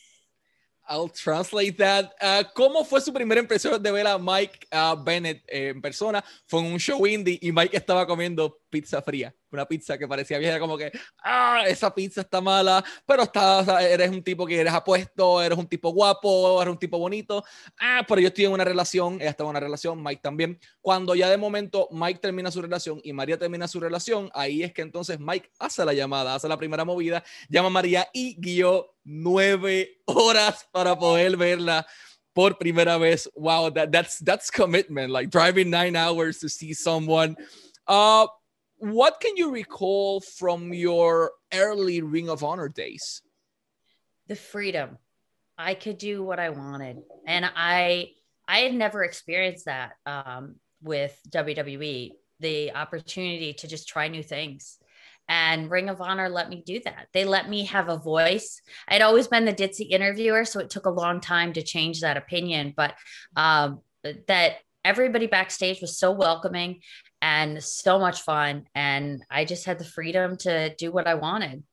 I'll 0.89 1.09
translate 1.09 1.77
that. 1.77 2.13
Uh, 2.21 2.43
¿Cómo 2.53 2.85
fue 2.85 3.01
su 3.01 3.11
primera 3.11 3.41
impresión 3.41 3.81
de 3.81 3.91
ver 3.91 4.07
a 4.07 4.17
Mike 4.17 4.67
uh, 4.71 4.95
Bennett 5.03 5.43
eh, 5.47 5.69
en 5.69 5.81
persona? 5.81 6.23
Fue 6.45 6.61
en 6.61 6.71
un 6.71 6.79
show 6.79 7.05
indie 7.05 7.37
y 7.41 7.51
Mike 7.51 7.75
estaba 7.75 8.05
comiendo 8.07 8.59
pizza 8.69 9.01
fría 9.01 9.33
una 9.51 9.65
pizza 9.65 9.97
que 9.97 10.07
parecía 10.07 10.37
vieja, 10.37 10.59
como 10.59 10.77
que, 10.77 10.91
ah, 11.23 11.63
esa 11.67 11.93
pizza 11.93 12.21
está 12.21 12.41
mala, 12.41 12.83
pero 13.05 13.23
está, 13.23 13.81
eres 13.81 14.09
un 14.09 14.23
tipo 14.23 14.45
que 14.45 14.59
eres 14.59 14.73
apuesto, 14.73 15.41
eres 15.41 15.57
un 15.57 15.67
tipo 15.67 15.91
guapo, 15.91 16.61
eres 16.61 16.71
un 16.71 16.79
tipo 16.79 16.97
bonito, 16.97 17.43
ah, 17.79 18.03
pero 18.07 18.21
yo 18.21 18.27
estoy 18.27 18.45
en 18.45 18.51
una 18.51 18.63
relación, 18.63 19.15
ella 19.15 19.29
está 19.29 19.43
en 19.43 19.49
una 19.49 19.59
relación, 19.59 20.01
Mike 20.03 20.21
también. 20.21 20.59
Cuando 20.81 21.15
ya 21.15 21.29
de 21.29 21.37
momento 21.37 21.87
Mike 21.91 22.19
termina 22.19 22.51
su 22.51 22.61
relación 22.61 22.99
y 23.03 23.13
María 23.13 23.37
termina 23.37 23.67
su 23.67 23.79
relación, 23.79 24.29
ahí 24.33 24.63
es 24.63 24.73
que 24.73 24.81
entonces 24.81 25.19
Mike 25.19 25.49
hace 25.59 25.85
la 25.85 25.93
llamada, 25.93 26.35
hace 26.35 26.47
la 26.47 26.57
primera 26.57 26.85
movida, 26.85 27.23
llama 27.49 27.67
a 27.67 27.71
María 27.71 28.09
y 28.13 28.35
guió 28.39 28.96
nueve 29.07 29.87
horas 30.07 30.63
para 30.73 30.95
poder 30.95 31.37
verla 31.37 31.85
por 32.35 32.55
primera 32.55 32.99
vez. 32.99 33.27
Wow, 33.35 33.69
that, 33.71 33.91
that's, 33.91 34.19
that's 34.19 34.51
commitment, 34.51 35.11
like 35.11 35.29
driving 35.29 35.69
nine 35.69 35.95
hours 35.95 36.39
to 36.39 36.49
see 36.49 36.73
someone. 36.73 37.35
Uh, 37.87 38.27
what 38.77 39.19
can 39.19 39.37
you 39.37 39.51
recall 39.51 40.21
from 40.21 40.73
your 40.73 41.31
early 41.53 42.01
Ring 42.01 42.29
of 42.29 42.43
Honor 42.43 42.69
days? 42.69 43.21
The 44.27 44.35
freedom. 44.35 44.97
I 45.57 45.73
could 45.73 45.97
do 45.97 46.23
what 46.23 46.39
I 46.39 46.49
wanted. 46.49 46.97
And 47.25 47.49
I 47.55 48.11
I 48.47 48.59
had 48.59 48.73
never 48.73 49.03
experienced 49.03 49.65
that 49.65 49.93
um, 50.05 50.55
with 50.81 51.19
WWE, 51.29 52.11
the 52.39 52.73
opportunity 52.73 53.53
to 53.53 53.67
just 53.67 53.87
try 53.87 54.07
new 54.07 54.23
things. 54.23 54.77
And 55.29 55.69
Ring 55.69 55.89
of 55.89 56.01
Honor 56.01 56.29
let 56.29 56.49
me 56.49 56.63
do 56.65 56.79
that. 56.85 57.07
They 57.13 57.25
let 57.25 57.49
me 57.49 57.65
have 57.65 57.89
a 57.89 57.97
voice. 57.97 58.61
I'd 58.87 59.01
always 59.01 59.27
been 59.27 59.45
the 59.45 59.53
ditzy 59.53 59.89
interviewer, 59.89 60.45
so 60.45 60.59
it 60.59 60.69
took 60.69 60.85
a 60.85 60.91
long 60.91 61.19
time 61.19 61.53
to 61.53 61.61
change 61.61 62.01
that 62.01 62.17
opinion. 62.17 62.73
But 62.75 62.93
um, 63.35 63.81
that 64.27 64.57
everybody 64.85 65.27
backstage 65.27 65.81
was 65.81 65.97
so 65.97 66.11
welcoming 66.11 66.79
and 67.21 67.61
so 67.61 67.99
much 67.99 68.21
fun. 68.21 68.67
And 68.73 69.23
I 69.29 69.43
just 69.43 69.65
had 69.65 69.79
the 69.79 69.85
freedom 69.85 70.37
to 70.37 70.73
do 70.75 70.91
what 70.91 71.07
I 71.07 71.15
wanted. 71.15 71.63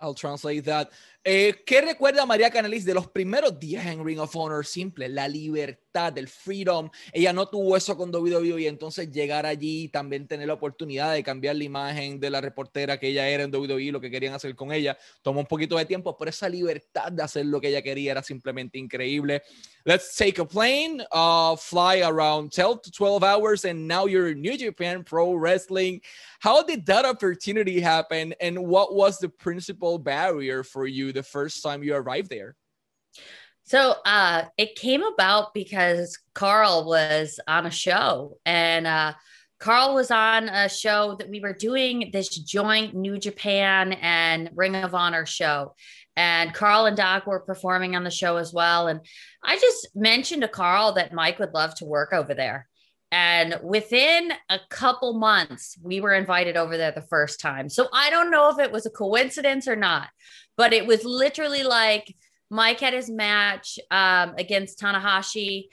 I'll 0.00 0.14
translate 0.14 0.64
that. 0.64 0.90
Eh, 1.24 1.62
¿Qué 1.64 1.80
recuerda 1.80 2.26
María 2.26 2.50
Canelis 2.50 2.84
de 2.84 2.94
los 2.94 3.06
primeros 3.06 3.56
días 3.56 3.86
en 3.86 4.04
Ring 4.04 4.18
of 4.18 4.34
Honor? 4.34 4.66
Simple, 4.66 5.08
la 5.08 5.28
libertad, 5.28 6.18
el 6.18 6.26
freedom. 6.26 6.90
Ella 7.12 7.32
no 7.32 7.46
tuvo 7.46 7.76
eso 7.76 7.96
con 7.96 8.12
WWE 8.12 8.62
y 8.62 8.66
entonces 8.66 9.08
llegar 9.08 9.46
allí 9.46 9.84
y 9.84 9.88
también 9.88 10.26
tener 10.26 10.48
la 10.48 10.54
oportunidad 10.54 11.12
de 11.12 11.22
cambiar 11.22 11.54
la 11.54 11.62
imagen 11.62 12.18
de 12.18 12.28
la 12.28 12.40
reportera 12.40 12.98
que 12.98 13.06
ella 13.06 13.28
era 13.28 13.44
en 13.44 13.54
WWE, 13.54 13.92
lo 13.92 14.00
que 14.00 14.10
querían 14.10 14.34
hacer 14.34 14.56
con 14.56 14.72
ella, 14.72 14.98
tomó 15.22 15.38
un 15.38 15.46
poquito 15.46 15.76
de 15.76 15.84
tiempo, 15.84 16.16
pero 16.18 16.28
esa 16.28 16.48
libertad 16.48 17.12
de 17.12 17.22
hacer 17.22 17.46
lo 17.46 17.60
que 17.60 17.68
ella 17.68 17.82
quería 17.82 18.10
era 18.10 18.22
simplemente 18.24 18.76
increíble. 18.76 19.42
Let's 19.84 20.16
take 20.16 20.40
a 20.40 20.44
plane, 20.44 21.04
uh, 21.12 21.56
fly 21.56 22.02
around 22.02 22.52
10 22.52 22.80
to 22.82 22.90
12 22.90 23.22
hours, 23.22 23.64
and 23.64 23.86
now 23.86 24.06
you're 24.06 24.28
in 24.28 24.40
New 24.40 24.56
Japan 24.56 25.04
Pro 25.04 25.34
Wrestling. 25.34 26.00
How 26.40 26.62
did 26.62 26.86
that 26.86 27.04
opportunity 27.04 27.80
happen, 27.80 28.34
and 28.40 28.58
what 28.58 28.94
was 28.94 29.18
the 29.18 29.28
principal 29.28 29.98
barrier 29.98 30.62
for 30.62 30.86
you 30.86 31.11
the 31.12 31.22
first 31.22 31.62
time 31.62 31.82
you 31.82 31.94
arrived 31.94 32.30
there? 32.30 32.56
So 33.64 33.94
uh, 34.04 34.44
it 34.58 34.74
came 34.74 35.02
about 35.02 35.54
because 35.54 36.18
Karl 36.34 36.84
was 36.86 37.38
on 37.46 37.66
a 37.66 37.70
show, 37.70 38.38
and 38.44 38.86
uh, 38.86 39.14
Karl 39.62 39.94
was 39.94 40.10
on 40.10 40.48
a 40.48 40.68
show 40.68 41.14
that 41.20 41.30
we 41.30 41.38
were 41.38 41.52
doing 41.52 42.10
this 42.12 42.28
joint 42.28 42.94
New 42.94 43.16
Japan 43.16 43.92
and 43.92 44.50
Ring 44.56 44.74
of 44.74 44.92
Honor 44.94 45.24
show. 45.24 45.74
And 46.16 46.52
Karl 46.52 46.86
and 46.86 46.96
Doc 46.96 47.26
were 47.26 47.40
performing 47.40 47.94
on 47.94 48.02
the 48.02 48.10
show 48.10 48.36
as 48.36 48.52
well. 48.52 48.88
And 48.88 49.00
I 49.42 49.56
just 49.58 49.94
mentioned 49.94 50.42
to 50.42 50.48
Karl 50.48 50.94
that 50.94 51.14
Mike 51.14 51.38
would 51.38 51.54
love 51.54 51.76
to 51.76 51.84
work 51.84 52.12
over 52.12 52.34
there. 52.34 52.68
And 53.12 53.58
within 53.62 54.32
a 54.48 54.58
couple 54.70 55.12
months, 55.12 55.76
we 55.82 56.00
were 56.00 56.14
invited 56.14 56.56
over 56.56 56.78
there 56.78 56.92
the 56.92 57.02
first 57.02 57.40
time. 57.40 57.68
So 57.68 57.88
I 57.92 58.08
don't 58.08 58.30
know 58.30 58.48
if 58.48 58.58
it 58.58 58.72
was 58.72 58.86
a 58.86 58.90
coincidence 58.90 59.68
or 59.68 59.76
not, 59.76 60.08
but 60.56 60.72
it 60.72 60.86
was 60.86 61.04
literally 61.04 61.62
like 61.62 62.16
Mike 62.50 62.80
had 62.80 62.94
his 62.94 63.10
match 63.10 63.78
um, 63.90 64.34
against 64.38 64.80
Tanahashi, 64.80 65.66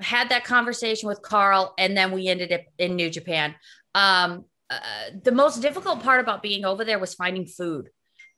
had 0.00 0.28
that 0.28 0.44
conversation 0.44 1.08
with 1.08 1.22
Karl, 1.22 1.72
and 1.78 1.96
then 1.96 2.12
we 2.12 2.28
ended 2.28 2.52
up 2.52 2.60
in 2.76 2.94
New 2.94 3.08
Japan. 3.08 3.54
Um, 3.94 4.44
uh, 4.68 4.78
the 5.22 5.32
most 5.32 5.62
difficult 5.62 6.02
part 6.02 6.20
about 6.20 6.42
being 6.42 6.66
over 6.66 6.84
there 6.84 6.98
was 6.98 7.14
finding 7.14 7.46
food. 7.46 7.88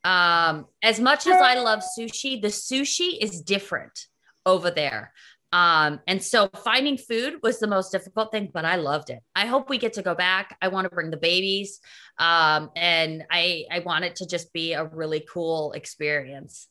Um, 0.05 0.67
as 0.83 1.01
much 1.01 1.27
as 1.27 1.41
I 1.41 1.59
love 1.59 1.83
sushi, 1.99 2.41
the 2.41 2.49
sushi 2.49 3.19
is 3.21 3.41
different 3.41 4.07
over 4.47 4.71
there. 4.71 5.13
Um, 5.55 6.01
and 6.09 6.21
so 6.21 6.51
finding 6.65 6.99
food 6.99 7.35
was 7.45 7.61
the 7.61 7.69
most 7.69 7.93
difficult 7.93 8.33
thing, 8.33 8.51
but 8.53 8.65
I 8.65 8.75
loved 8.75 9.09
it. 9.11 9.21
I 9.37 9.47
hope 9.47 9.71
we 9.71 9.79
get 9.79 9.93
to 9.93 10.03
go 10.03 10.17
back. 10.17 10.57
I 10.61 10.67
want 10.67 10.87
to 10.87 10.91
bring 10.93 11.13
the 11.13 11.17
babies. 11.17 11.79
Um, 12.19 12.71
and 12.75 13.23
I, 13.31 13.67
I 13.71 13.79
want 13.79 14.05
it 14.05 14.17
to 14.17 14.27
just 14.27 14.53
be 14.53 14.73
a 14.73 14.85
really 14.85 15.25
cool 15.33 15.71
experience. 15.71 16.67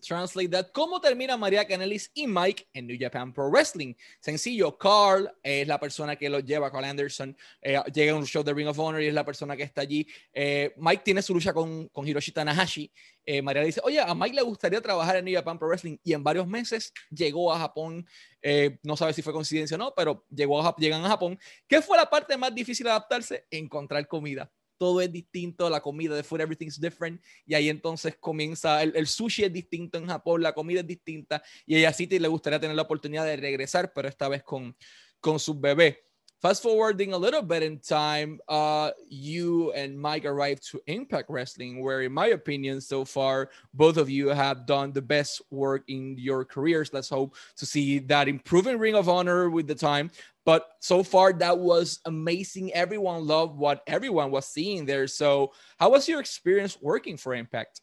Translate 0.00 0.48
that. 0.48 0.66
¿Cómo 0.72 1.00
termina 1.00 1.36
María 1.36 1.66
Canelis 1.66 2.10
y 2.14 2.26
Mike 2.26 2.68
en 2.72 2.86
New 2.86 2.96
Japan 2.98 3.32
Pro 3.32 3.50
Wrestling? 3.50 3.94
Sencillo, 4.20 4.76
Carl 4.78 5.30
es 5.42 5.66
la 5.66 5.78
persona 5.78 6.16
que 6.16 6.28
lo 6.28 6.40
lleva, 6.40 6.70
Carl 6.70 6.84
Anderson, 6.84 7.36
eh, 7.60 7.78
llega 7.92 8.12
a 8.12 8.16
un 8.16 8.26
show 8.26 8.42
de 8.42 8.54
Ring 8.54 8.68
of 8.68 8.78
Honor 8.78 9.02
y 9.02 9.08
es 9.08 9.14
la 9.14 9.24
persona 9.24 9.56
que 9.56 9.62
está 9.62 9.82
allí. 9.82 10.06
Eh, 10.32 10.72
Mike 10.76 11.02
tiene 11.04 11.22
su 11.22 11.34
lucha 11.34 11.52
con, 11.52 11.88
con 11.88 12.06
Hiroshi 12.06 12.32
Tanahashi. 12.32 12.90
Eh, 13.24 13.42
María 13.42 13.62
dice, 13.62 13.80
oye, 13.84 14.00
a 14.00 14.14
Mike 14.14 14.36
le 14.36 14.42
gustaría 14.42 14.80
trabajar 14.80 15.16
en 15.16 15.24
New 15.24 15.34
Japan 15.34 15.58
Pro 15.58 15.68
Wrestling 15.68 15.98
y 16.02 16.12
en 16.12 16.24
varios 16.24 16.46
meses 16.46 16.92
llegó 17.10 17.52
a 17.52 17.58
Japón. 17.58 18.06
no 18.82 18.96
sabe 18.96 19.12
si 19.12 19.22
fue 19.22 19.32
coincidencia 19.32 19.76
o 19.76 19.78
no, 19.78 19.94
pero 19.94 20.24
llegó 20.28 20.60
a, 20.60 20.74
llegan 20.76 21.04
a 21.04 21.08
Japón. 21.08 21.38
¿Qué 21.68 21.82
fue 21.82 21.96
la 21.96 22.08
parte 22.08 22.36
más 22.36 22.54
difícil 22.54 22.84
de 22.84 22.90
adaptarse? 22.90 23.46
Encontrar 23.50 24.06
comida 24.06 24.50
todo 24.82 25.00
es 25.00 25.12
distinto, 25.12 25.70
la 25.70 25.80
comida 25.80 26.16
de 26.16 26.24
food, 26.24 26.40
everything's 26.40 26.80
different. 26.80 27.22
Y 27.46 27.54
ahí 27.54 27.68
entonces 27.68 28.16
comienza, 28.18 28.82
el, 28.82 28.92
el, 28.96 29.06
sushi 29.06 29.44
es 29.44 29.52
distinto 29.52 29.96
en 29.96 30.08
Japón, 30.08 30.42
la 30.42 30.52
comida 30.52 30.80
es 30.80 30.86
distinta. 30.88 31.40
Y 31.64 31.76
ella 31.76 31.92
sí 31.92 32.08
le 32.08 32.26
gustaría 32.26 32.58
tener 32.58 32.74
la 32.74 32.82
oportunidad 32.82 33.24
de 33.24 33.36
regresar, 33.36 33.92
pero 33.92 34.08
esta 34.08 34.28
vez 34.28 34.42
con, 34.42 34.76
con 35.20 35.38
su 35.38 35.54
bebé. 35.54 36.00
Fast 36.40 36.64
forwarding 36.64 37.12
a 37.12 37.16
little 37.16 37.42
bit 37.42 37.62
in 37.62 37.78
time, 37.78 38.40
uh, 38.48 38.90
you 39.08 39.70
and 39.74 39.96
Mike 39.96 40.24
arrived 40.24 40.68
to 40.72 40.80
Impact 40.88 41.30
Wrestling, 41.30 41.80
where, 41.80 42.02
in 42.02 42.10
my 42.10 42.34
opinion, 42.34 42.80
so 42.80 43.04
far, 43.04 43.50
both 43.72 43.96
of 43.96 44.10
you 44.10 44.26
have 44.30 44.66
done 44.66 44.92
the 44.92 45.00
best 45.00 45.40
work 45.52 45.84
in 45.86 46.16
your 46.18 46.44
careers. 46.44 46.92
Let's 46.92 47.08
hope 47.08 47.36
to 47.58 47.64
see 47.64 48.00
that 48.00 48.26
improving 48.26 48.78
Ring 48.78 48.96
of 48.96 49.08
Honor 49.08 49.50
with 49.50 49.68
the 49.68 49.76
time. 49.76 50.10
But 50.44 50.66
so 50.80 51.02
far, 51.02 51.32
that 51.34 51.58
was 51.58 52.00
amazing. 52.04 52.72
Everyone 52.72 53.26
loved 53.26 53.56
what 53.56 53.82
everyone 53.86 54.30
was 54.30 54.46
seeing 54.46 54.86
there. 54.86 55.06
So, 55.06 55.52
how 55.78 55.90
was 55.90 56.08
your 56.08 56.20
experience 56.20 56.76
working 56.80 57.16
for 57.16 57.34
Impact? 57.34 57.80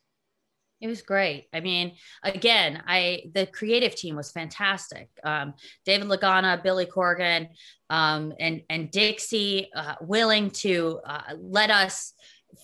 It 0.82 0.88
was 0.88 1.02
great. 1.02 1.48
I 1.54 1.60
mean, 1.60 1.94
again, 2.24 2.82
I 2.88 3.24
the 3.34 3.46
creative 3.46 3.96
team 3.96 4.16
was 4.16 4.32
fantastic. 4.32 5.10
Um, 5.24 5.54
David 5.86 6.08
Lagana, 6.08 6.62
Billy 6.64 6.86
Corgan, 6.86 7.50
um, 7.90 8.34
and 8.40 8.62
and 8.70 8.90
Dixie, 8.90 9.70
uh, 9.76 9.96
willing 10.02 10.52
to 10.52 11.02
uh, 11.06 11.36
let 11.38 11.70
us 11.70 12.14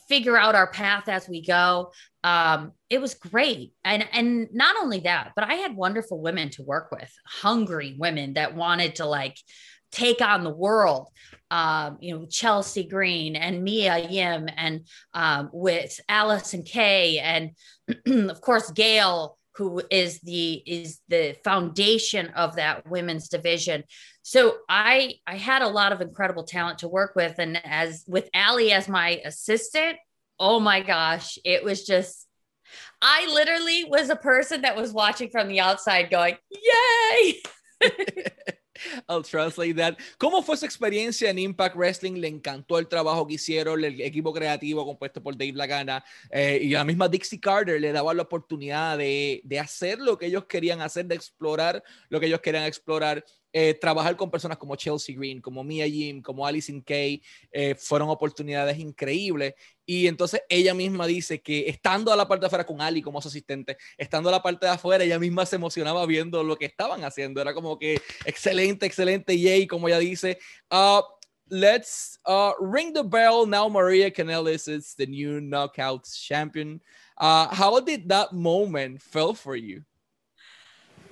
figure 0.07 0.37
out 0.37 0.55
our 0.55 0.67
path 0.67 1.09
as 1.09 1.27
we 1.27 1.45
go. 1.45 1.91
Um, 2.23 2.71
it 2.89 3.01
was 3.01 3.15
great, 3.15 3.73
and 3.83 4.07
and 4.13 4.47
not 4.53 4.77
only 4.81 5.01
that, 5.01 5.33
but 5.35 5.43
I 5.43 5.55
had 5.55 5.75
wonderful 5.75 6.21
women 6.21 6.49
to 6.51 6.63
work 6.63 6.91
with, 6.91 7.11
hungry 7.25 7.97
women 7.99 8.35
that 8.35 8.55
wanted 8.55 8.95
to 8.95 9.05
like 9.05 9.37
take 9.91 10.21
on 10.21 10.43
the 10.43 10.53
world. 10.53 11.09
Um, 11.51 11.97
you 12.01 12.17
know, 12.17 12.25
Chelsea 12.25 12.83
Green 12.83 13.35
and 13.35 13.63
Mia 13.63 14.09
Yim, 14.09 14.49
and 14.55 14.87
um, 15.13 15.49
with 15.53 15.99
Allysin 16.09 16.65
Kay, 16.65 17.19
and 17.19 17.51
of 18.29 18.41
course 18.41 18.71
Gail, 18.71 19.37
who 19.55 19.81
is 19.89 20.19
the 20.21 20.53
is 20.65 20.99
the 21.07 21.35
foundation 21.43 22.27
of 22.29 22.55
that 22.55 22.89
women's 22.89 23.29
division. 23.29 23.83
So 24.23 24.57
I 24.67 25.15
I 25.27 25.35
had 25.35 25.61
a 25.61 25.67
lot 25.67 25.93
of 25.93 26.01
incredible 26.01 26.43
talent 26.43 26.79
to 26.79 26.87
work 26.87 27.15
with, 27.15 27.35
and 27.37 27.61
as 27.63 28.03
with 28.07 28.29
Allie 28.33 28.71
as 28.71 28.89
my 28.89 29.21
assistant, 29.23 29.97
oh 30.39 30.59
my 30.59 30.81
gosh, 30.81 31.37
it 31.45 31.63
was 31.63 31.85
just 31.85 32.27
I 33.01 33.27
literally 33.31 33.85
was 33.85 34.09
a 34.09 34.15
person 34.15 34.61
that 34.61 34.75
was 34.75 34.91
watching 34.91 35.29
from 35.29 35.47
the 35.47 35.59
outside, 35.59 36.09
going, 36.09 36.37
"Yay!" 36.49 37.41
I'll 39.07 39.23
translate 39.23 39.75
that. 39.75 39.97
¿Cómo 40.17 40.41
fue 40.41 40.57
su 40.57 40.65
experiencia 40.65 41.29
en 41.29 41.39
Impact 41.39 41.75
Wrestling? 41.75 42.13
¿Le 42.13 42.27
encantó 42.27 42.79
el 42.79 42.87
trabajo 42.87 43.27
que 43.27 43.35
hicieron? 43.35 43.83
El 43.83 44.01
equipo 44.01 44.33
creativo 44.33 44.85
compuesto 44.85 45.21
por 45.21 45.37
Dave 45.37 45.53
Lagana 45.53 46.03
eh, 46.29 46.59
y 46.61 46.69
la 46.69 46.83
misma 46.83 47.07
Dixie 47.07 47.39
Carter 47.39 47.79
le 47.79 47.91
daba 47.91 48.13
la 48.13 48.23
oportunidad 48.23 48.97
de, 48.97 49.41
de 49.43 49.59
hacer 49.59 49.99
lo 49.99 50.17
que 50.17 50.27
ellos 50.27 50.45
querían 50.45 50.81
hacer, 50.81 51.05
de 51.05 51.15
explorar 51.15 51.83
lo 52.09 52.19
que 52.19 52.27
ellos 52.27 52.41
querían 52.41 52.63
explorar. 52.63 53.23
Eh, 53.57 53.73
trabajar 53.73 54.17
con 54.17 54.29
personas 54.29 54.57
como 54.57 54.75
Chelsea 54.75 55.15
Green, 55.15 55.39
como 55.39 55.63
Mia 55.63 55.87
Jim, 55.87 56.21
como 56.21 56.45
Alison 56.45 56.81
Kay, 56.81 57.21
eh, 57.53 57.73
fueron 57.75 58.09
oportunidades 58.09 58.77
increíbles. 58.77 59.53
Y 59.85 60.07
entonces 60.07 60.41
ella 60.49 60.73
misma 60.73 61.07
dice 61.07 61.41
que 61.41 61.69
estando 61.69 62.11
a 62.11 62.17
la 62.17 62.27
parte 62.27 62.41
de 62.41 62.47
afuera 62.47 62.65
con 62.65 62.81
Ali 62.81 63.01
como 63.01 63.21
su 63.21 63.29
asistente, 63.29 63.77
estando 63.97 64.27
a 64.27 64.33
la 64.33 64.43
parte 64.43 64.65
de 64.65 64.73
afuera, 64.73 65.05
ella 65.05 65.17
misma 65.19 65.45
se 65.45 65.55
emocionaba 65.55 66.05
viendo 66.05 66.43
lo 66.43 66.57
que 66.57 66.65
estaban 66.65 67.05
haciendo. 67.05 67.39
Era 67.39 67.53
como 67.53 67.79
que 67.79 68.01
excelente, 68.25 68.87
excelente, 68.87 69.39
yay, 69.39 69.67
como 69.67 69.87
ella 69.87 69.99
dice. 69.99 70.37
Uh, 70.69 71.01
let's 71.49 72.19
uh, 72.25 72.51
ring 72.59 72.91
the 72.91 73.03
bell 73.03 73.47
now. 73.47 73.69
Maria 73.69 74.11
Canellis 74.11 74.67
is 74.67 74.95
the 74.95 75.07
new 75.07 75.39
Knockouts 75.39 76.21
champion. 76.21 76.81
Uh, 77.17 77.47
how 77.55 77.79
did 77.79 78.09
that 78.09 78.33
moment 78.33 79.01
feel 79.01 79.33
for 79.33 79.55
you? 79.55 79.85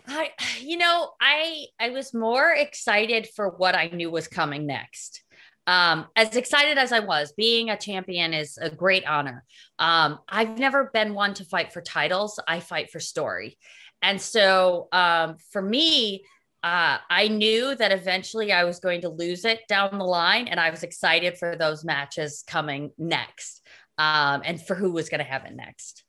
I, 0.07 0.31
you 0.60 0.77
know, 0.77 1.12
I 1.19 1.65
I 1.79 1.89
was 1.89 2.13
more 2.13 2.51
excited 2.51 3.27
for 3.36 3.50
what 3.50 3.75
I 3.75 3.88
knew 3.88 4.12
was 4.12 4.27
coming 4.27 4.65
next. 4.65 5.24
Um, 5.65 6.07
as 6.17 6.36
excited 6.36 6.77
as 6.77 6.91
I 6.91 7.00
was, 7.00 7.33
being 7.38 7.69
a 7.69 7.77
champion 7.77 8.33
is 8.33 8.57
a 8.57 8.69
great 8.69 9.05
honor. 9.07 9.45
Um, 9.79 10.19
I've 10.27 10.60
never 10.60 10.89
been 10.93 11.13
one 11.13 11.33
to 11.36 11.45
fight 11.45 11.72
for 11.72 11.81
titles. 11.81 12.39
I 12.48 12.60
fight 12.60 12.91
for 12.91 13.00
story, 13.00 13.57
and 14.01 14.22
so 14.22 14.89
um, 14.91 15.38
for 15.51 15.62
me, 15.62 16.25
uh, 16.63 16.98
I 17.10 17.29
knew 17.29 17.75
that 17.75 17.91
eventually 17.91 18.51
I 18.51 18.65
was 18.65 18.79
going 18.79 19.01
to 19.01 19.10
lose 19.10 19.45
it 19.45 19.62
down 19.69 19.98
the 19.98 20.05
line, 20.05 20.48
and 20.48 20.60
I 20.60 20.69
was 20.69 20.83
excited 20.83 21.38
for 21.38 21.55
those 21.55 21.86
matches 21.86 22.43
coming 22.45 22.91
next, 22.98 23.62
um, 23.98 24.41
and 24.43 24.62
for 24.62 24.75
who 24.75 24.91
was 24.91 25.07
going 25.07 25.19
to 25.19 25.25
have 25.25 25.45
it 25.45 25.55
next. 25.55 26.03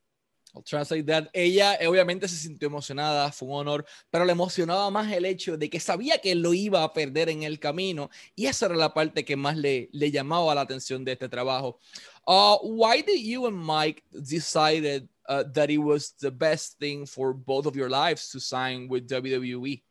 I'll 0.54 0.62
translate 0.62 1.06
that. 1.06 1.28
Ella 1.32 1.74
eh, 1.80 1.88
obviamente 1.88 2.28
se 2.28 2.36
sintió 2.36 2.68
emocionada, 2.68 3.32
fue 3.32 3.48
un 3.48 3.56
honor, 3.56 3.84
pero 4.10 4.24
le 4.24 4.32
emocionaba 4.32 4.88
más 4.90 5.10
el 5.12 5.24
hecho 5.24 5.56
de 5.56 5.68
que 5.68 5.80
sabía 5.80 6.18
que 6.18 6.34
lo 6.34 6.54
iba 6.54 6.84
a 6.84 6.92
perder 6.92 7.28
en 7.28 7.42
el 7.42 7.58
camino 7.58 8.08
y 8.36 8.46
esa 8.46 8.66
era 8.66 8.76
la 8.76 8.94
parte 8.94 9.24
que 9.24 9.36
más 9.36 9.56
le, 9.56 9.88
llamaba 9.92 10.54
la 10.54 10.60
atención 10.60 11.04
de 11.04 11.12
este 11.12 11.28
trabajo. 11.28 11.80
Uh, 12.26 12.56
why 12.62 13.02
did 13.02 13.20
you 13.20 13.46
and 13.46 13.56
Mike 13.56 14.04
decided 14.12 15.08
uh, 15.28 15.42
that 15.52 15.70
it 15.70 15.78
was 15.78 16.14
the 16.20 16.30
best 16.30 16.78
thing 16.78 17.04
for 17.04 17.34
both 17.34 17.66
of 17.66 17.74
your 17.74 17.90
lives 17.90 18.30
to 18.30 18.38
sign 18.38 18.88
with 18.88 19.08
WWE 19.08 19.82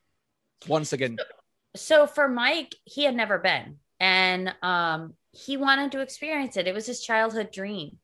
once 0.68 0.94
again? 0.94 1.18
So 1.76 2.08
for 2.08 2.30
Mike, 2.30 2.76
he 2.86 3.04
had 3.04 3.16
never 3.16 3.38
been. 3.38 3.80
And 4.00 4.54
um, 4.62 5.14
he 5.32 5.58
wanted 5.58 5.92
to 5.94 6.02
experience 6.02 6.58
it. 6.58 6.68
It 6.68 6.74
was 6.74 6.86
his 6.86 7.02
childhood 7.02 7.52
dream. 7.52 7.98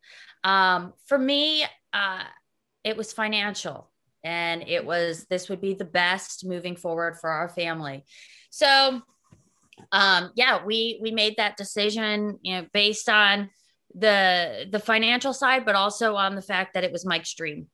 Um, 0.43 0.93
for 1.05 1.17
me, 1.17 1.65
uh, 1.93 2.23
it 2.83 2.97
was 2.97 3.13
financial 3.13 3.89
and 4.23 4.63
it 4.67 4.85
was 4.85 5.25
this 5.29 5.49
would 5.49 5.61
be 5.61 5.73
the 5.73 5.85
best 5.85 6.45
moving 6.45 6.75
forward 6.75 7.17
for 7.19 7.29
our 7.29 7.49
family. 7.49 8.03
So 8.49 9.01
um, 9.91 10.31
yeah, 10.35 10.63
we 10.65 10.99
we 11.01 11.11
made 11.11 11.37
that 11.37 11.57
decision, 11.57 12.37
you 12.41 12.55
know, 12.55 12.67
based 12.73 13.09
on 13.09 13.49
the 13.95 14.67
the 14.69 14.79
financial 14.79 15.33
side, 15.33 15.65
but 15.65 15.75
also 15.75 16.15
on 16.15 16.35
the 16.35 16.41
fact 16.41 16.73
that 16.73 16.83
it 16.83 16.91
was 16.91 17.05
Mike's 17.05 17.33
dream. 17.33 17.67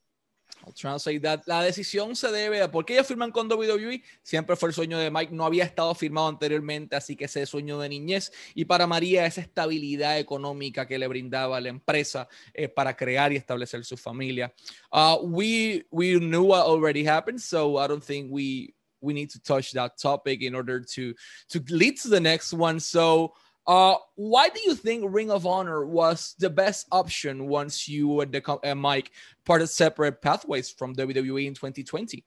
I'll 0.65 0.73
translate 0.73 1.21
that. 1.21 1.43
La 1.45 1.61
decisión 1.61 2.15
se 2.15 2.31
debe 2.31 2.61
a 2.61 2.71
por 2.71 2.85
qué 2.85 2.93
ellos 2.93 3.07
firman 3.07 3.31
con 3.31 3.51
WWE. 3.51 4.01
Siempre 4.23 4.55
fue 4.55 4.69
el 4.69 4.75
sueño 4.75 4.97
de 4.97 5.11
Mike. 5.11 5.31
No 5.33 5.45
había 5.45 5.63
estado 5.63 5.93
firmado 5.93 6.27
anteriormente, 6.27 6.95
así 6.95 7.15
que 7.15 7.25
ese 7.25 7.45
sueño 7.45 7.79
de 7.79 7.89
niñez. 7.89 8.31
Y 8.55 8.65
para 8.65 8.87
María, 8.87 9.25
esa 9.25 9.41
estabilidad 9.41 10.17
económica 10.17 10.87
que 10.87 10.97
le 10.97 11.07
brindaba 11.07 11.61
la 11.61 11.69
empresa 11.69 12.27
eh, 12.53 12.67
para 12.67 12.95
crear 12.95 13.31
y 13.31 13.35
establecer 13.35 13.85
su 13.85 13.95
familia. 13.95 14.53
Uh, 14.91 15.17
we, 15.21 15.85
we 15.91 16.17
knew 16.19 16.43
what 16.43 16.65
already 16.65 17.05
happened, 17.07 17.39
so 17.39 17.77
I 17.77 17.87
don't 17.87 18.03
think 18.03 18.31
we, 18.31 18.73
we 19.01 19.13
need 19.13 19.29
to 19.31 19.39
touch 19.39 19.71
that 19.73 19.97
topic 20.01 20.41
in 20.41 20.55
order 20.55 20.79
to, 20.79 21.13
to 21.49 21.63
lead 21.69 21.97
to 22.01 22.09
the 22.09 22.19
next 22.19 22.53
one. 22.53 22.79
So, 22.79 23.33
Uh, 23.67 23.95
why 24.15 24.49
do 24.49 24.61
you 24.61 24.75
think 24.75 25.05
Ring 25.07 25.31
of 25.31 25.47
Honor 25.47 25.85
was 25.85 26.35
the 26.37 26.49
best 26.49 26.87
option 26.91 27.47
once 27.47 27.87
you 27.87 28.21
and 28.21 28.31
the 28.31 28.59
uh, 28.63 28.75
Mike 28.75 29.11
parted 29.43 29.67
separate 29.67 30.21
pathways 30.21 30.69
from 30.69 30.95
WWE 30.95 31.47
in 31.47 31.53
2020? 31.55 32.23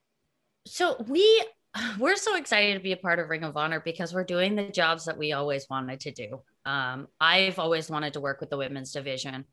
So 0.66 0.96
we 1.06 1.44
we're 1.98 2.16
so 2.16 2.36
excited 2.36 2.74
to 2.74 2.80
be 2.80 2.92
a 2.92 2.96
part 2.96 3.18
of 3.18 3.28
Ring 3.28 3.44
of 3.44 3.56
Honor 3.56 3.80
because 3.80 4.12
we're 4.12 4.24
doing 4.24 4.56
the 4.56 4.68
jobs 4.68 5.04
that 5.04 5.18
we 5.18 5.32
always 5.32 5.66
wanted 5.70 6.00
to 6.00 6.10
do. 6.10 6.40
Um, 6.64 7.08
I've 7.20 7.58
always 7.58 7.88
wanted 7.88 8.14
to 8.14 8.20
work 8.20 8.40
with 8.40 8.50
the 8.50 8.56
women's 8.56 8.92
division, 8.92 9.44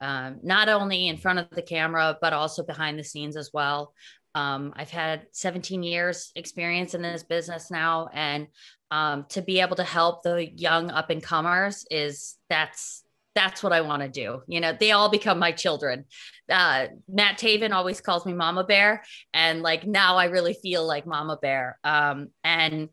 um, 0.00 0.38
not 0.42 0.68
only 0.68 1.08
in 1.08 1.16
front 1.16 1.40
of 1.40 1.50
the 1.50 1.62
camera 1.62 2.16
but 2.20 2.32
also 2.32 2.62
behind 2.62 2.98
the 2.98 3.04
scenes 3.04 3.36
as 3.36 3.50
well. 3.52 3.94
Um, 4.34 4.72
I've 4.76 4.90
had 4.90 5.26
17 5.32 5.82
years 5.82 6.32
experience 6.34 6.94
in 6.94 7.02
this 7.02 7.22
business 7.22 7.70
now, 7.70 8.08
and 8.12 8.46
um, 8.90 9.26
to 9.30 9.42
be 9.42 9.60
able 9.60 9.76
to 9.76 9.84
help 9.84 10.22
the 10.22 10.50
young 10.54 10.90
up 10.90 11.10
and 11.10 11.22
comers 11.22 11.84
is 11.90 12.36
that's 12.48 13.04
that's 13.34 13.62
what 13.62 13.72
I 13.72 13.80
want 13.80 14.02
to 14.02 14.08
do. 14.08 14.42
You 14.46 14.60
know, 14.60 14.76
they 14.78 14.92
all 14.92 15.08
become 15.08 15.38
my 15.38 15.52
children. 15.52 16.04
Uh, 16.50 16.88
Matt 17.08 17.38
Taven 17.38 17.72
always 17.72 18.00
calls 18.00 18.26
me 18.26 18.32
Mama 18.32 18.64
Bear, 18.64 19.02
and 19.32 19.62
like 19.62 19.86
now 19.86 20.16
I 20.16 20.26
really 20.26 20.54
feel 20.54 20.86
like 20.86 21.06
Mama 21.06 21.38
Bear. 21.40 21.78
Um, 21.84 22.28
and 22.44 22.88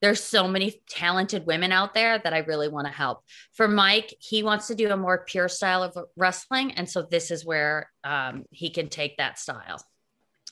there's 0.00 0.22
so 0.22 0.48
many 0.48 0.80
talented 0.88 1.46
women 1.46 1.72
out 1.72 1.92
there 1.92 2.18
that 2.18 2.32
I 2.32 2.38
really 2.38 2.68
want 2.68 2.86
to 2.86 2.92
help. 2.92 3.22
For 3.54 3.68
Mike, 3.68 4.14
he 4.18 4.42
wants 4.42 4.68
to 4.68 4.74
do 4.74 4.90
a 4.90 4.96
more 4.96 5.24
pure 5.26 5.48
style 5.48 5.82
of 5.82 5.96
wrestling, 6.16 6.72
and 6.72 6.88
so 6.88 7.02
this 7.02 7.30
is 7.30 7.44
where 7.44 7.90
um, 8.04 8.44
he 8.50 8.70
can 8.70 8.88
take 8.88 9.18
that 9.18 9.38
style. 9.38 9.82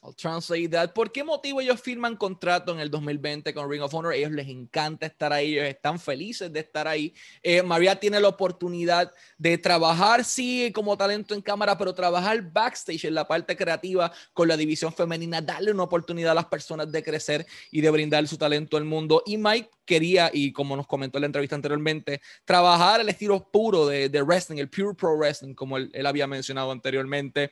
I'll 0.02 0.14
translate 0.14 0.68
that. 0.70 0.92
¿Por 0.92 1.10
qué 1.10 1.24
motivo 1.24 1.60
ellos 1.60 1.80
firman 1.80 2.16
contrato 2.16 2.72
en 2.72 2.78
el 2.78 2.90
2020 2.90 3.52
con 3.52 3.68
Ring 3.68 3.82
of 3.82 3.92
Honor? 3.92 4.14
Ellos 4.14 4.30
les 4.30 4.48
encanta 4.48 5.06
estar 5.06 5.32
ahí, 5.32 5.54
ellos 5.54 5.66
están 5.66 5.98
felices 5.98 6.52
de 6.52 6.60
estar 6.60 6.86
ahí. 6.86 7.12
Eh, 7.42 7.62
María 7.62 7.98
tiene 7.98 8.20
la 8.20 8.28
oportunidad 8.28 9.12
de 9.36 9.58
trabajar, 9.58 10.24
sí, 10.24 10.70
como 10.72 10.96
talento 10.96 11.34
en 11.34 11.42
cámara, 11.42 11.76
pero 11.76 11.94
trabajar 11.94 12.40
backstage 12.52 13.06
en 13.06 13.14
la 13.14 13.26
parte 13.26 13.56
creativa 13.56 14.12
con 14.32 14.46
la 14.46 14.56
división 14.56 14.92
femenina, 14.92 15.40
darle 15.40 15.72
una 15.72 15.82
oportunidad 15.82 16.32
a 16.32 16.34
las 16.34 16.46
personas 16.46 16.90
de 16.92 17.02
crecer 17.02 17.46
y 17.70 17.80
de 17.80 17.90
brindar 17.90 18.26
su 18.28 18.38
talento 18.38 18.76
al 18.76 18.84
mundo. 18.84 19.22
Y 19.26 19.36
Mike 19.36 19.70
quería, 19.84 20.30
y 20.32 20.52
como 20.52 20.76
nos 20.76 20.86
comentó 20.86 21.18
en 21.18 21.22
la 21.22 21.26
entrevista 21.26 21.56
anteriormente, 21.56 22.20
trabajar 22.44 23.00
el 23.00 23.08
estilo 23.08 23.50
puro 23.50 23.86
de, 23.86 24.08
de 24.08 24.22
wrestling, 24.22 24.58
el 24.58 24.68
pure 24.68 24.94
pro 24.94 25.16
wrestling, 25.16 25.54
como 25.54 25.76
él, 25.76 25.90
él 25.92 26.06
había 26.06 26.26
mencionado 26.28 26.70
anteriormente. 26.70 27.50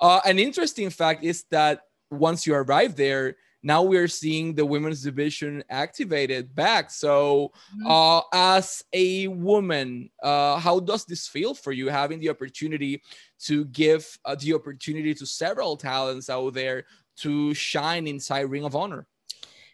Uh, 0.00 0.20
an 0.24 0.38
interesting 0.38 0.90
fact 0.90 1.24
is 1.24 1.44
that 1.50 1.82
once 2.10 2.46
you 2.46 2.54
arrive 2.54 2.96
there, 2.96 3.36
now 3.62 3.82
we're 3.82 4.08
seeing 4.08 4.54
the 4.54 4.66
women's 4.66 5.02
division 5.02 5.62
activated 5.70 6.54
back. 6.54 6.90
So, 6.90 7.52
mm-hmm. 7.76 7.86
uh, 7.86 8.22
as 8.32 8.82
a 8.92 9.28
woman, 9.28 10.10
uh, 10.22 10.58
how 10.58 10.80
does 10.80 11.04
this 11.04 11.28
feel 11.28 11.54
for 11.54 11.72
you 11.72 11.88
having 11.88 12.18
the 12.18 12.30
opportunity 12.30 13.02
to 13.44 13.64
give 13.66 14.18
uh, 14.24 14.34
the 14.34 14.54
opportunity 14.54 15.14
to 15.14 15.26
several 15.26 15.76
talents 15.76 16.28
out 16.28 16.54
there 16.54 16.86
to 17.18 17.54
shine 17.54 18.08
inside 18.08 18.50
Ring 18.50 18.64
of 18.64 18.74
Honor? 18.74 19.06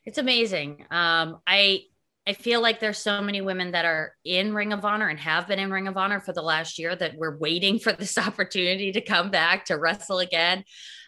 It's 0.05 0.19
amazing. 0.19 0.85
Um, 0.91 1.41
I 1.47 1.85
I 2.29 2.35
feel 2.35 2.61
like 2.61 2.79
there's 2.79 2.99
so 2.99 3.23
many 3.23 3.41
women 3.41 3.71
that 3.71 3.87
are 3.87 4.13
in 4.23 4.53
Ring 4.53 4.75
of 4.75 4.85
Honor 4.85 5.09
and 5.09 5.19
have 5.19 5.49
been 5.49 5.59
in 5.59 5.71
Ring 5.71 5.89
of 5.89 5.97
Honor 5.97 6.21
for 6.21 6.35
the 6.35 6.43
last 6.43 6.79
year 6.79 6.95
that 6.95 7.17
we're 7.17 7.39
waiting 7.39 7.79
for 7.79 7.91
this 7.91 8.19
opportunity 8.29 8.93
to 8.93 9.01
come 9.01 9.31
back 9.31 9.65
to 9.67 9.79
wrestle 9.79 10.19
again. 10.19 10.63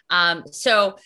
Um, 0.09 0.45
so 0.51 0.97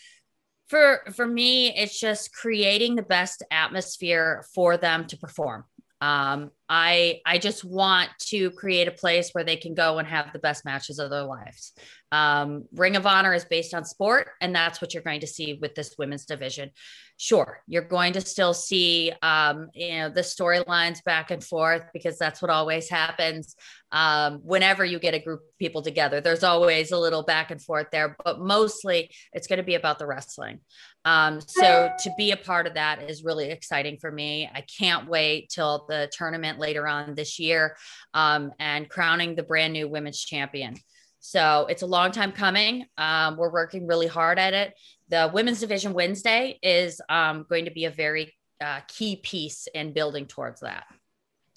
for 0.70 1.02
for 1.14 1.28
me, 1.28 1.76
it's 1.76 2.00
just 2.00 2.34
creating 2.34 2.96
the 2.96 3.04
best 3.04 3.44
atmosphere 3.52 4.46
for 4.56 4.78
them 4.78 5.06
to 5.08 5.18
perform. 5.18 5.66
Um, 6.02 6.52
I 6.68 7.22
I 7.26 7.38
just 7.38 7.64
want 7.64 8.10
to 8.28 8.52
create 8.52 8.88
a 8.88 8.92
place 8.92 9.30
where 9.32 9.44
they 9.44 9.56
can 9.56 9.74
go 9.76 9.98
and 9.98 10.08
have 10.08 10.34
the 10.34 10.40
best 10.40 10.66
matches 10.66 11.00
of 11.00 11.10
their 11.10 11.24
lives. 11.24 11.74
Um, 12.12 12.66
Ring 12.74 12.96
of 12.96 13.06
Honor 13.06 13.34
is 13.34 13.46
based 13.46 13.74
on 13.74 13.86
sport, 13.86 14.30
and 14.42 14.56
that's 14.56 14.82
what 14.82 14.94
you're 14.94 15.04
going 15.04 15.22
to 15.22 15.28
see 15.28 15.58
with 15.62 15.76
this 15.76 15.96
women's 15.98 16.26
division. 16.26 16.72
Sure, 17.18 17.62
you're 17.68 17.88
going 17.88 18.14
to 18.14 18.22
still 18.22 18.54
see, 18.54 19.14
um, 19.22 19.70
you 19.74 20.00
know, 20.00 20.10
the 20.10 20.22
storylines 20.22 21.04
back 21.04 21.32
and 21.32 21.44
forth 21.44 21.86
because 21.94 22.18
that's 22.18 22.42
what 22.42 22.52
always 22.52 22.90
happens. 22.90 23.56
Um, 23.92 24.42
whenever 24.44 24.84
you 24.84 25.00
get 25.00 25.14
a 25.14 25.20
group 25.20 25.40
of 25.42 25.58
people 25.60 25.82
together, 25.82 26.20
there's 26.20 26.44
always 26.44 26.92
a 26.92 27.00
little 27.00 27.24
back 27.24 27.52
and 27.52 27.62
forth 27.62 27.88
there, 27.92 28.18
but 28.26 28.40
mostly 28.40 29.12
it's 29.32 29.48
going 29.48 29.58
to 29.58 29.64
be 29.64 29.76
about 29.76 30.00
the 30.00 30.08
wrestling. 30.08 30.60
Um, 31.06 31.40
so 31.40 31.92
to 32.00 32.12
be 32.18 32.32
a 32.32 32.38
part 32.38 32.66
of 32.66 32.74
that 32.74 33.10
is 33.10 33.24
really 33.24 33.52
exciting 33.52 33.98
for 33.98 34.12
me. 34.12 34.50
I 34.54 34.62
can't 34.62 35.08
wait 35.08 35.50
till 35.50 35.86
the 35.88 36.10
tournament 36.12 36.60
later 36.60 36.88
on 36.88 37.14
this 37.14 37.40
year 37.40 37.78
um, 38.14 38.52
and 38.60 38.90
crowning 38.90 39.36
the 39.36 39.44
brand 39.44 39.74
new 39.74 39.88
women's 39.88 40.20
champion. 40.20 40.76
So 41.20 41.68
it's 41.70 41.84
a 41.84 41.88
long 41.88 42.12
time 42.12 42.32
coming. 42.32 42.86
Um, 42.98 43.38
we're 43.38 43.52
working 43.52 43.88
really 43.88 44.08
hard 44.08 44.38
at 44.38 44.54
it. 44.54 44.74
The 45.10 45.30
Women's 45.34 45.60
Division 45.60 45.94
Wednesday 45.94 46.60
is 46.62 47.00
um, 47.10 47.46
going 47.48 47.66
to 47.66 47.72
be 47.72 47.86
a 47.86 47.92
very 47.92 48.34
uh, 48.60 48.82
key 48.88 49.18
piece 49.18 49.68
in 49.74 49.94
building 49.94 50.26
towards 50.26 50.62
that. 50.62 50.86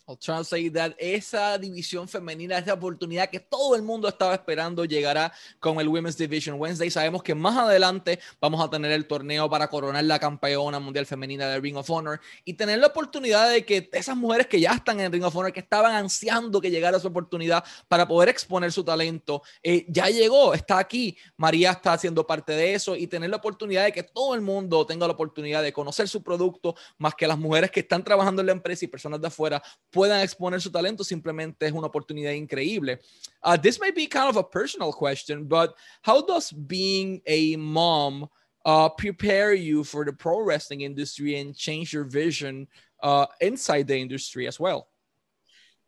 I'll 0.09 0.17
translate 0.17 0.71
that. 0.71 0.93
Esa 0.97 1.59
división 1.59 2.09
femenina, 2.09 2.57
esa 2.57 2.73
oportunidad 2.73 3.29
que 3.29 3.41
todo 3.41 3.77
el 3.77 3.83
mundo 3.83 4.09
estaba 4.09 4.33
esperando 4.33 4.87
llegará 4.87 5.31
con 5.61 5.79
el 5.81 5.89
Women's 5.89 6.17
Division 6.17 6.59
Wednesday. 6.59 6.91
Sabemos 6.91 7.23
que 7.23 7.35
más 7.35 7.59
adelante 7.59 8.19
vamos 8.41 8.65
a 8.65 8.71
tener 8.71 8.91
el 8.93 9.07
torneo 9.07 9.51
para 9.51 9.69
coronar 9.69 10.03
la 10.05 10.19
campeona 10.19 10.81
mundial 10.81 11.05
femenina 11.05 11.47
de 11.49 11.61
Ring 11.61 11.77
of 11.77 11.91
Honor 11.91 12.23
y 12.47 12.55
tener 12.55 12.79
la 12.79 12.87
oportunidad 12.87 13.51
de 13.51 13.67
que 13.67 13.91
esas 13.93 14.17
mujeres 14.17 14.47
que 14.47 14.59
ya 14.59 14.73
están 14.73 14.99
en 15.01 15.13
Ring 15.13 15.25
of 15.25 15.37
Honor, 15.37 15.53
que 15.53 15.61
estaban 15.61 15.95
ansiando 15.95 16.59
que 16.59 16.71
llegara 16.71 16.99
su 16.99 17.09
oportunidad 17.09 17.63
para 17.87 18.09
poder 18.09 18.31
exponer 18.31 18.73
su 18.73 18.83
talento, 18.83 19.43
eh, 19.63 19.85
ya 19.89 20.09
llegó, 20.09 20.55
está 20.55 20.79
aquí. 20.79 21.19
María 21.37 21.73
está 21.73 21.93
haciendo 21.93 22.27
parte 22.27 22.55
de 22.55 22.73
eso 22.73 22.97
y 22.97 23.09
tener 23.09 23.29
la 23.29 23.37
oportunidad 23.37 23.85
de 23.85 23.93
que 23.93 24.05
todo 24.05 24.35
el 24.35 24.41
mundo 24.41 24.87
tenga 24.87 25.07
la 25.07 25.13
oportunidad 25.13 25.63
de 25.63 25.71
conocer 25.75 26.09
su 26.09 26.23
producto, 26.23 26.75
más 26.97 27.15
que 27.15 27.27
las 27.27 27.37
mujeres 27.37 27.71
que 27.71 27.81
están 27.81 28.03
trabajando 28.03 28.41
en 28.41 28.47
la 28.47 28.53
empresa 28.53 28.87
y 28.87 28.89
personas 28.89 29.21
de 29.21 29.27
afuera 29.27 29.63
puedan 29.99 30.21
exponer 30.21 30.61
su 30.61 30.71
talento 30.71 31.03
simplemente 31.03 31.67
es 31.67 31.73
una 31.73 31.89
oportunidad 31.89 32.33
increíble. 32.33 33.01
Uh, 33.43 33.57
this 33.57 33.81
may 33.81 33.91
be 33.91 34.07
kind 34.07 34.29
of 34.29 34.37
a 34.37 34.43
personal 34.45 34.93
question, 34.93 35.45
but 35.45 35.75
how 36.03 36.21
does 36.21 36.53
being 36.53 37.21
a 37.27 37.57
mom 37.57 38.29
uh, 38.65 38.89
prepare 38.89 39.53
you 39.55 39.83
for 39.83 40.05
the 40.05 40.13
pro 40.13 40.41
wrestling 40.41 40.83
industry 40.83 41.41
and 41.41 41.57
change 41.57 41.93
your 41.93 42.05
vision 42.05 42.69
uh, 43.03 43.27
inside 43.41 43.89
the 43.89 43.99
industry 43.99 44.47
as 44.47 44.61
well? 44.61 44.87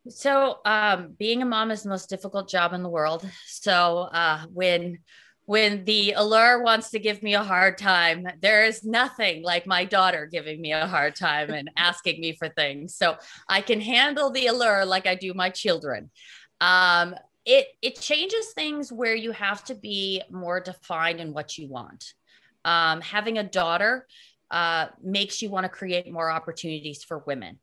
So, 0.08 0.58
um, 0.64 1.14
being 1.16 1.42
a 1.42 1.44
mom 1.44 1.70
is 1.70 1.84
the 1.84 1.90
most 1.90 2.08
difficult 2.08 2.48
job 2.48 2.72
in 2.72 2.82
the 2.82 2.88
world. 2.88 3.24
So, 3.46 4.08
uh, 4.12 4.44
when 4.52 4.98
when 5.50 5.84
the 5.84 6.12
allure 6.12 6.62
wants 6.62 6.90
to 6.90 7.00
give 7.00 7.24
me 7.24 7.34
a 7.34 7.42
hard 7.42 7.76
time, 7.76 8.24
there 8.40 8.64
is 8.64 8.84
nothing 8.84 9.42
like 9.42 9.66
my 9.66 9.84
daughter 9.84 10.24
giving 10.30 10.60
me 10.60 10.70
a 10.70 10.86
hard 10.86 11.16
time 11.16 11.50
and 11.50 11.68
asking 11.76 12.20
me 12.20 12.36
for 12.36 12.48
things. 12.50 12.94
So 12.94 13.16
I 13.48 13.60
can 13.60 13.80
handle 13.80 14.30
the 14.30 14.46
allure 14.46 14.84
like 14.84 15.08
I 15.08 15.16
do 15.16 15.34
my 15.34 15.50
children. 15.50 16.12
Um, 16.60 17.16
it 17.44 17.66
it 17.82 18.00
changes 18.00 18.52
things 18.52 18.92
where 18.92 19.16
you 19.16 19.32
have 19.32 19.64
to 19.64 19.74
be 19.74 20.22
more 20.30 20.60
defined 20.60 21.18
in 21.18 21.32
what 21.32 21.58
you 21.58 21.66
want. 21.66 22.14
Um, 22.64 23.00
having 23.00 23.36
a 23.38 23.42
daughter 23.42 24.06
uh, 24.52 24.86
makes 25.02 25.42
you 25.42 25.50
want 25.50 25.64
to 25.64 25.68
create 25.68 26.12
more 26.12 26.30
opportunities 26.30 27.02
for 27.02 27.24
women. 27.26 27.58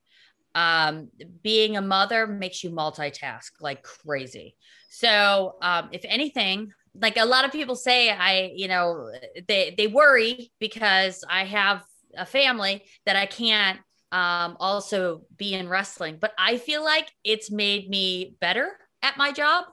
Um, 0.56 1.08
being 1.42 1.78
a 1.78 1.82
mother 1.82 2.28
makes 2.28 2.66
you 2.66 2.70
multitask 2.70 3.52
like 3.62 3.82
crazy. 3.82 4.58
So, 4.90 5.56
um, 5.62 5.88
if 5.94 6.02
anything, 6.04 6.74
like 7.02 7.18
a 7.18 7.26
lot 7.26 7.46
of 7.46 7.52
people 7.52 7.76
say 7.76 8.10
i 8.10 8.52
you 8.56 8.68
know 8.68 9.12
they 9.48 9.74
they 9.78 9.88
worry 9.88 10.52
because 10.60 11.24
i 11.30 11.44
have 11.44 11.84
a 12.18 12.26
family 12.26 12.84
that 13.06 13.16
i 13.16 13.26
can't 13.26 13.80
um, 14.12 14.58
also 14.60 15.24
be 15.36 15.54
in 15.54 15.68
wrestling. 15.68 16.18
But 16.20 16.34
I 16.38 16.58
feel 16.58 16.84
like 16.84 17.12
it's 17.24 17.52
made 17.52 17.90
me 17.90 18.36
better 18.40 18.70
at 19.02 19.18
my 19.18 19.32
job. 19.32 19.66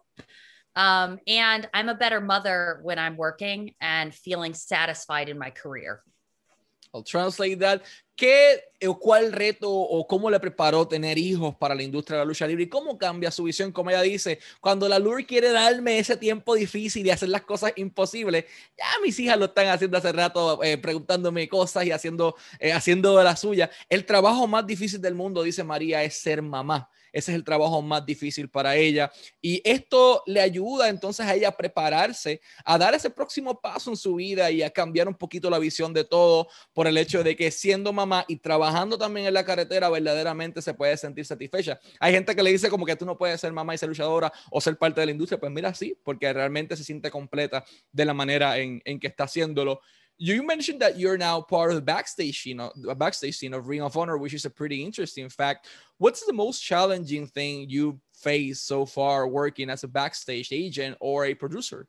Um, 0.77 1.19
and 1.29 1.69
I'm 1.73 1.89
a 1.89 1.95
better 1.95 2.21
mother 2.21 2.81
when 2.83 2.99
I'm 2.99 3.17
working 3.17 3.75
and 3.81 4.13
feeling 4.13 4.55
satisfied 4.55 5.29
in 5.29 5.39
my 5.39 5.51
career. 5.51 6.03
I'll 6.95 7.03
translate 7.03 7.59
that. 7.59 7.83
¿Qué 8.17 8.63
o 8.87 8.97
cuál 9.01 9.33
reto 9.33 9.69
o 9.69 10.07
cómo 10.07 10.31
le 10.31 10.39
preparó 10.39 10.87
tener 10.87 11.19
hijos 11.19 11.57
para 11.57 11.75
la 11.75 11.83
industria 11.83 12.19
de 12.19 12.25
la 12.25 12.29
lucha 12.29 12.47
libre 12.47 12.63
y 12.63 12.69
cómo 12.69 12.97
cambia 12.97 13.33
su 13.33 13.43
visión? 13.43 13.73
Como 13.73 13.91
ella 13.91 14.03
dice, 14.03 14.39
cuando 14.61 14.89
la 14.89 15.01
LUR 15.01 15.27
quiere 15.27 15.51
darme 15.51 15.99
ese 15.99 16.17
tiempo 16.17 16.55
difícil 16.55 17.05
y 17.05 17.11
hacer 17.11 17.29
las 17.31 17.43
cosas 17.43 17.73
imposibles, 17.75 18.45
ya 18.79 18.87
mis 19.03 19.19
hijas 19.19 19.37
lo 19.37 19.47
están 19.47 19.67
haciendo 19.67 19.99
hace 19.99 20.13
rato, 20.13 20.63
eh, 20.63 20.79
preguntándome 20.79 21.49
cosas 21.49 21.87
y 21.87 21.91
haciendo, 21.91 22.37
eh, 22.61 22.73
haciendo 22.73 23.19
de 23.19 23.25
la 23.25 23.35
suya. 23.35 23.69
El 23.89 24.07
trabajo 24.07 24.47
más 24.47 24.65
difícil 24.65 25.01
del 25.01 25.15
mundo, 25.15 25.43
dice 25.43 25.65
María, 25.65 26.05
es 26.05 26.15
ser 26.15 26.41
mamá. 26.41 26.89
Ese 27.15 27.31
es 27.31 27.37
el 27.37 27.45
trabajo 27.45 27.81
más 27.81 28.05
difícil 28.05 28.51
para 28.51 28.75
ella. 28.75 29.11
Y 29.41 29.63
esto 29.65 30.23
le 30.27 30.41
ayuda 30.41 30.89
entonces 30.89 31.25
a 31.25 31.35
ella 31.35 31.49
a 31.49 31.57
prepararse, 31.57 32.41
a 32.65 32.77
dar 32.77 32.93
ese 32.93 33.09
próximo 33.09 33.61
paso 33.61 33.91
en 33.91 33.97
su 33.97 34.17
vida 34.17 34.51
y 34.51 34.63
a 34.63 34.71
cambiar 34.71 35.07
un 35.07 35.15
poquito 35.15 35.49
la 35.49 35.61
visión 35.61 35.95
de 35.95 36.03
todo 36.03 36.49
por 36.73 36.89
el 36.89 36.99
hecho 36.99 37.23
de 37.23 37.37
que 37.37 37.53
siendo 37.53 37.93
mamá 37.93 38.25
y 38.27 38.37
trabajando 38.37 38.99
también 38.99 39.27
en 39.27 39.35
la 39.35 39.45
carretera, 39.45 39.89
verdaderamente 39.89 40.61
se 40.61 40.75
puede 40.75 40.97
sentir 40.97 41.25
satisfecha. 41.25 41.79
Hay 42.01 42.13
gente 42.13 42.35
que 42.35 42.43
le 42.43 42.51
dice 42.51 42.69
como 42.69 42.85
que 42.85 42.97
tú 42.97 43.07
no 43.07 43.17
puedes 43.17 43.41
ser 43.41 43.53
mamá 43.53 43.75
y 43.75 43.79
ser 43.79 43.89
luchadora 43.89 44.33
o 44.51 44.61
ser 44.61 44.77
parte 44.77 45.01
de 45.01 45.07
la 45.07 45.13
industria. 45.13 45.39
Pues 45.39 45.53
mira, 45.53 45.73
sí, 45.73 45.97
porque 46.03 46.33
realmente 46.33 46.77
se 46.77 46.83
siente 46.83 47.13
completa 47.13 47.65
de 47.93 48.05
la 48.05 48.13
manera 48.13 48.59
en, 48.59 48.83
en 48.85 48.99
que 48.99 49.07
está 49.07 49.25
haciéndolo. 49.25 49.81
You 50.19 50.47
mentioned 50.47 50.81
that 50.81 50.99
you're 50.99 51.19
now 51.19 51.41
part 51.41 51.71
of 51.71 51.77
the 51.77 51.83
backstage 51.83 52.47
know 52.47 52.73
a 52.89 52.95
backstage 52.95 53.37
scene 53.37 53.55
of 53.55 53.69
ring 53.69 53.83
of 53.83 53.97
honor 53.97 54.17
which 54.17 54.35
is 54.35 54.45
a 54.45 54.51
pretty 54.51 54.85
interesting 54.85 55.29
fact. 55.29 55.69
What's 55.99 56.25
the 56.25 56.33
most 56.33 56.61
challenging 56.61 57.27
thing 57.27 57.69
you 57.69 58.01
faced 58.15 58.67
so 58.67 58.87
far 58.87 59.27
working 59.29 59.71
as 59.71 59.85
a 59.85 59.89
backstage 59.89 60.53
agent 60.53 60.97
or 61.01 61.25
a 61.25 61.35
producer? 61.35 61.87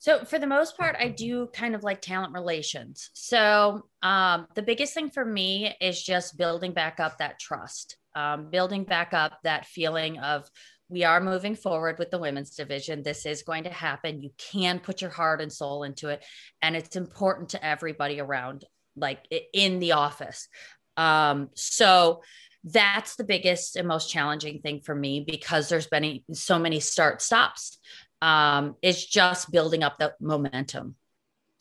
So 0.00 0.24
for 0.24 0.38
the 0.38 0.46
most 0.46 0.76
part 0.76 0.94
i 1.00 1.08
do 1.08 1.48
kind 1.52 1.74
of 1.74 1.82
like 1.82 2.00
talent 2.00 2.32
relations. 2.32 3.10
So 3.14 3.86
um, 4.02 4.46
the 4.54 4.62
biggest 4.62 4.94
thing 4.94 5.10
for 5.10 5.24
me 5.24 5.74
is 5.80 6.02
just 6.02 6.38
building 6.38 6.72
back 6.72 7.00
up 7.00 7.18
that 7.18 7.40
trust 7.40 7.96
um, 8.18 8.50
building 8.50 8.84
back 8.84 9.14
up 9.14 9.38
that 9.44 9.66
feeling 9.66 10.18
of 10.18 10.50
we 10.88 11.04
are 11.04 11.20
moving 11.20 11.54
forward 11.54 11.98
with 11.98 12.10
the 12.10 12.18
women's 12.18 12.56
division. 12.56 13.02
This 13.02 13.26
is 13.26 13.42
going 13.42 13.64
to 13.64 13.70
happen. 13.70 14.22
You 14.22 14.30
can 14.38 14.80
put 14.80 15.00
your 15.00 15.10
heart 15.10 15.40
and 15.40 15.52
soul 15.52 15.82
into 15.82 16.08
it. 16.08 16.24
And 16.62 16.74
it's 16.74 16.96
important 16.96 17.50
to 17.50 17.64
everybody 17.64 18.20
around, 18.20 18.64
like 18.96 19.26
in 19.52 19.80
the 19.80 19.92
office. 19.92 20.48
Um, 20.96 21.50
so 21.54 22.22
that's 22.64 23.16
the 23.16 23.24
biggest 23.24 23.76
and 23.76 23.86
most 23.86 24.10
challenging 24.10 24.60
thing 24.60 24.80
for 24.80 24.94
me 24.94 25.24
because 25.26 25.68
there's 25.68 25.86
been 25.86 26.20
so 26.32 26.58
many 26.58 26.80
start 26.80 27.20
stops. 27.22 27.78
Um, 28.20 28.76
it's 28.82 29.04
just 29.04 29.50
building 29.50 29.82
up 29.82 29.98
the 29.98 30.14
momentum. 30.20 30.96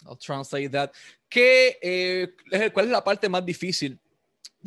I'll 0.08 0.16
translate 0.16 0.72
that. 0.72 0.94
¿Qué, 1.30 1.74
eh, 1.84 2.28
¿Cuál 2.72 2.86
es 2.86 2.92
la 2.92 3.02
parte 3.02 3.28
más 3.28 3.46
difícil 3.46 4.00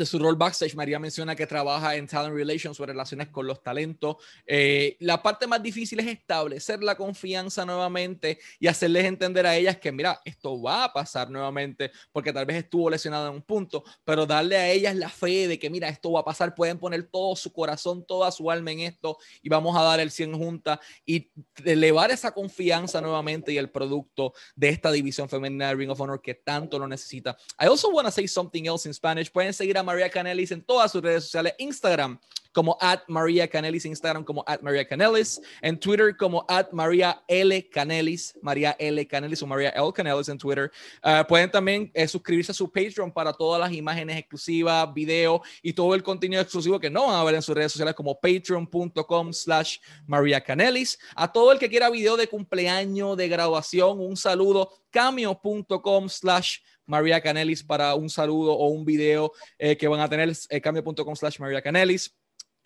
de 0.00 0.06
su 0.06 0.18
rol 0.18 0.34
backstage, 0.34 0.74
María 0.74 0.98
menciona 0.98 1.36
que 1.36 1.46
trabaja 1.46 1.94
en 1.94 2.06
talent 2.06 2.34
relations 2.34 2.80
o 2.80 2.86
relaciones 2.86 3.28
con 3.28 3.46
los 3.46 3.62
talentos. 3.62 4.16
Eh, 4.46 4.96
la 5.00 5.22
parte 5.22 5.46
más 5.46 5.62
difícil 5.62 6.00
es 6.00 6.06
establecer 6.06 6.82
la 6.82 6.96
confianza 6.96 7.66
nuevamente 7.66 8.38
y 8.58 8.66
hacerles 8.66 9.04
entender 9.04 9.46
a 9.46 9.54
ellas 9.54 9.76
que, 9.76 9.92
mira, 9.92 10.18
esto 10.24 10.60
va 10.60 10.84
a 10.84 10.92
pasar 10.92 11.30
nuevamente 11.30 11.92
porque 12.12 12.32
tal 12.32 12.46
vez 12.46 12.56
estuvo 12.56 12.88
lesionada 12.88 13.28
en 13.28 13.34
un 13.34 13.42
punto, 13.42 13.84
pero 14.02 14.24
darle 14.24 14.56
a 14.56 14.70
ellas 14.70 14.96
la 14.96 15.10
fe 15.10 15.46
de 15.46 15.58
que, 15.58 15.68
mira, 15.68 15.90
esto 15.90 16.12
va 16.12 16.20
a 16.20 16.24
pasar, 16.24 16.54
pueden 16.54 16.78
poner 16.78 17.02
todo 17.02 17.36
su 17.36 17.52
corazón, 17.52 18.04
toda 18.06 18.32
su 18.32 18.50
alma 18.50 18.72
en 18.72 18.80
esto 18.80 19.18
y 19.42 19.50
vamos 19.50 19.76
a 19.76 19.82
dar 19.82 20.00
el 20.00 20.10
100 20.10 20.32
juntas 20.32 20.78
y 21.04 21.30
elevar 21.62 22.10
esa 22.10 22.32
confianza 22.32 23.02
nuevamente 23.02 23.52
y 23.52 23.58
el 23.58 23.70
producto 23.70 24.32
de 24.56 24.70
esta 24.70 24.90
división 24.90 25.28
femenina 25.28 25.68
de 25.68 25.74
Ring 25.74 25.90
of 25.90 26.00
Honor 26.00 26.22
que 26.22 26.34
tanto 26.34 26.78
lo 26.78 26.88
necesita. 26.88 27.36
I 27.60 27.66
also 27.66 27.90
want 27.90 28.06
to 28.06 28.12
say 28.12 28.26
something 28.26 28.64
else 28.64 28.88
in 28.88 28.94
Spanish. 28.94 29.30
Pueden 29.30 29.52
seguir 29.52 29.76
a 29.76 29.89
María 29.90 30.11
Canelis 30.11 30.53
en 30.53 30.62
todas 30.62 30.92
sus 30.92 31.03
redes 31.03 31.24
sociales, 31.24 31.55
Instagram 31.59 32.18
como 32.52 32.76
at 32.80 33.00
María 33.08 33.48
Canelis, 33.48 33.84
Instagram 33.84 34.24
como 34.24 34.44
at 34.46 34.60
María 34.60 34.86
Canelis, 34.86 35.40
en 35.62 35.78
Twitter 35.78 36.16
como 36.16 36.44
at 36.48 36.70
María 36.72 37.22
L 37.28 37.68
Canelis, 37.70 38.38
María 38.42 38.76
L 38.78 39.06
Canelis 39.06 39.42
o 39.42 39.46
María 39.46 39.70
L 39.70 39.92
Canelis 39.92 40.28
en 40.28 40.38
Twitter. 40.38 40.70
Uh, 41.02 41.26
pueden 41.26 41.50
también 41.50 41.90
eh, 41.94 42.08
suscribirse 42.08 42.52
a 42.52 42.54
su 42.54 42.70
Patreon 42.70 43.12
para 43.12 43.32
todas 43.32 43.60
las 43.60 43.72
imágenes 43.72 44.18
exclusivas, 44.18 44.92
video 44.92 45.42
y 45.62 45.72
todo 45.72 45.94
el 45.94 46.02
contenido 46.02 46.42
exclusivo 46.42 46.80
que 46.80 46.90
no 46.90 47.06
van 47.06 47.16
a 47.16 47.24
ver 47.24 47.34
en 47.34 47.42
sus 47.42 47.54
redes 47.54 47.72
sociales 47.72 47.94
como 47.94 48.18
patreon.com 48.18 49.32
slash 49.32 49.78
María 50.06 50.40
Canelis. 50.40 50.98
A 51.14 51.32
todo 51.32 51.52
el 51.52 51.58
que 51.58 51.68
quiera 51.68 51.90
video 51.90 52.16
de 52.16 52.28
cumpleaños, 52.28 53.16
de 53.16 53.28
graduación, 53.28 54.00
un 54.00 54.16
saludo, 54.16 54.70
cameo.com 54.90 56.08
slash 56.08 56.58
María 56.86 57.20
Canelis 57.20 57.62
para 57.62 57.94
un 57.94 58.10
saludo 58.10 58.52
o 58.52 58.66
un 58.68 58.84
video 58.84 59.32
eh, 59.58 59.76
que 59.76 59.86
van 59.86 60.00
a 60.00 60.08
tener 60.08 60.32
eh, 60.48 60.60
cambio.com 60.60 61.14
slash 61.14 61.38
María 61.38 61.62
Canelis. 61.62 62.19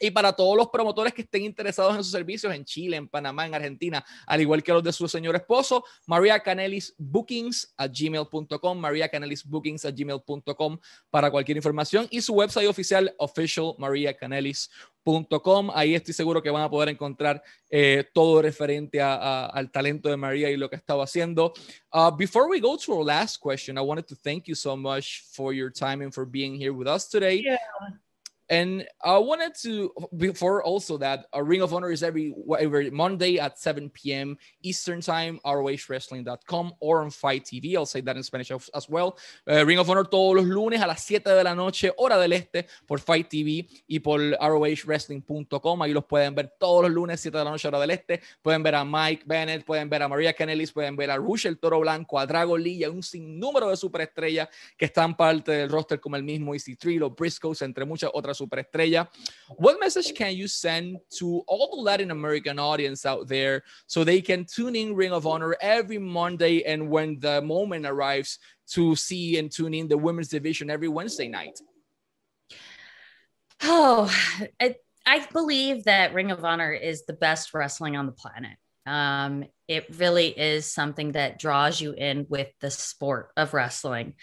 Y 0.04 0.10
para 0.10 0.34
todos 0.34 0.54
los 0.54 0.68
promotores 0.68 1.14
que 1.14 1.22
estén 1.22 1.44
interesados 1.44 1.96
en 1.96 2.04
sus 2.04 2.12
servicios 2.12 2.54
en 2.54 2.62
Chile, 2.62 2.98
en 2.98 3.08
Panamá, 3.08 3.46
en 3.46 3.54
Argentina, 3.54 4.04
al 4.26 4.38
igual 4.38 4.62
que 4.62 4.70
los 4.70 4.82
de 4.82 4.92
su 4.92 5.08
señor 5.08 5.34
esposo, 5.34 5.82
María 6.06 6.38
Canelis 6.40 6.94
Bookings 6.98 7.72
a 7.78 7.88
gmail.com, 7.88 8.78
María 8.78 9.08
Canelis 9.08 9.42
Bookings 9.46 9.86
a 9.86 9.90
gmail.com 9.90 10.78
para 11.08 11.30
cualquier 11.30 11.56
información 11.56 12.06
y 12.10 12.20
su 12.20 12.34
website 12.34 12.68
oficial 12.68 13.14
official 13.16 13.74
mariacanelis.com. 13.78 15.70
Ahí 15.72 15.94
estoy 15.94 16.12
seguro 16.12 16.42
que 16.42 16.50
van 16.50 16.64
a 16.64 16.68
poder 16.68 16.90
encontrar 16.90 17.42
eh, 17.70 18.04
todo 18.12 18.42
referente 18.42 19.00
al 19.00 19.70
talento 19.70 20.10
de 20.10 20.18
María 20.18 20.50
y 20.50 20.58
lo 20.58 20.68
que 20.68 20.76
estaba 20.76 21.04
haciendo. 21.04 21.54
Uh, 21.94 22.14
before 22.14 22.46
we 22.50 22.60
go 22.60 22.76
to 22.76 22.92
our 22.92 23.04
last 23.04 23.38
question, 23.40 23.78
I 23.78 23.80
wanted 23.80 24.06
to 24.08 24.16
thank 24.16 24.48
you 24.48 24.54
so 24.54 24.76
much 24.76 25.22
for 25.32 25.54
your 25.54 25.72
time 25.72 26.02
and 26.02 26.12
for 26.12 26.26
being 26.26 26.56
here 26.56 26.74
with 26.74 26.88
us 26.88 27.08
today. 27.08 27.42
And 28.50 28.87
I 29.02 29.16
wanted 29.16 29.54
to 29.62 29.92
before 30.16 30.62
also 30.62 30.98
that 30.98 31.26
a 31.33 31.42
Ring 31.42 31.62
of 31.62 31.72
Honor 31.72 31.90
is 31.90 32.02
every 32.02 32.35
every 32.59 32.90
Monday 32.90 33.38
at 33.38 33.59
7 33.59 33.88
p.m. 33.90 34.37
Eastern 34.62 35.00
Time, 35.00 35.40
ROHWrestling.com 35.44 36.72
or 36.80 37.02
on 37.02 37.11
Fight 37.11 37.44
TV. 37.44 37.74
I'll 37.74 37.87
say 37.87 38.02
that 38.02 38.16
in 38.16 38.22
Spanish 38.22 38.52
as 38.74 38.88
well. 38.88 39.18
Uh, 39.50 39.64
Ring 39.64 39.78
of 39.78 39.88
Honor 39.88 40.04
todos 40.04 40.37
los 40.37 40.44
lunes 40.44 40.83
a 40.83 40.87
las 40.87 41.02
7 41.04 41.30
de 41.30 41.42
la 41.42 41.54
noche, 41.54 41.90
hora 41.96 42.18
del 42.18 42.35
este, 42.35 42.66
por 42.87 43.00
Fight 43.00 43.28
TV 43.28 43.66
y 43.87 44.00
por 44.00 44.20
ROHWrestling.com. 44.20 45.83
Ahí 45.83 45.92
los 45.94 46.04
pueden 46.04 46.35
ver 46.35 46.52
todos 46.59 46.83
los 46.83 46.90
lunes, 46.90 47.20
7 47.20 47.38
de 47.38 47.44
la 47.44 47.50
noche, 47.50 47.68
hora 47.68 47.80
del 47.80 47.90
este. 47.90 48.20
Pueden 48.42 48.62
ver 48.62 48.74
a 48.74 48.85
Mike 48.85 49.24
Bennett, 49.26 49.64
pueden 49.64 49.88
ver 49.88 50.02
a 50.02 50.09
Maria 50.09 50.35
Canelis, 50.35 50.70
pueden 50.70 50.96
ver 50.96 51.11
a 51.11 51.16
Rush 51.16 51.46
el 51.46 51.59
Toro 51.59 51.80
Blanco, 51.80 52.18
a 52.18 52.26
Dragon 52.26 52.62
Lee 52.62 52.74
y 52.74 52.85
a 52.85 52.90
un 52.90 53.02
sinnúmero 53.02 53.70
de 53.70 53.76
superestrellas 53.76 54.48
que 54.76 54.85
están 54.85 55.16
parte 55.16 55.52
del 55.52 55.70
roster 55.70 55.98
como 55.98 56.16
el 56.16 56.22
mismo 56.22 56.54
EC3, 56.54 56.98
los 56.98 57.14
Briscoes, 57.14 57.62
entre 57.62 57.87
muchas 57.87 58.11
otras 58.12 58.33
superestrella. 58.34 59.08
What 59.56 59.80
message 59.80 60.14
can 60.14 60.34
you 60.34 60.48
send 60.48 60.98
to 61.18 61.42
all 61.46 61.76
the 61.76 61.82
Latin 61.82 62.10
American 62.10 62.58
audience 62.58 63.06
out 63.06 63.28
there 63.28 63.62
so 63.86 64.04
they 64.04 64.20
can 64.20 64.44
tune 64.44 64.76
in 64.76 64.94
Ring 64.94 65.12
of 65.12 65.26
Honor 65.26 65.56
every 65.60 65.98
Monday 65.98 66.62
and 66.62 66.90
when 66.90 67.18
the 67.20 67.40
moment 67.42 67.86
arrives 67.86 68.38
to 68.70 68.96
see 68.96 69.38
and 69.38 69.50
tune 69.50 69.74
in 69.74 69.88
the 69.88 69.98
women's 69.98 70.28
division 70.28 70.70
every 70.70 70.88
Wednesday 70.88 71.28
night? 71.28 71.58
Oh, 73.62 74.12
I, 74.60 74.76
I 75.06 75.26
believe 75.32 75.84
that 75.84 76.14
Ring 76.14 76.30
of 76.30 76.44
Honor 76.44 76.72
is 76.72 77.04
the 77.04 77.12
best 77.12 77.54
wrestling 77.54 77.96
on 77.96 78.06
the 78.06 78.12
planet. 78.12 78.56
Um, 78.86 79.44
it 79.66 79.87
really 79.96 80.29
is 80.29 80.70
something 80.70 81.12
that 81.12 81.38
draws 81.38 81.81
you 81.81 81.92
in 81.92 82.27
with 82.29 82.48
the 82.61 82.70
sport 82.70 83.31
of 83.37 83.55
wrestling. 83.55 84.14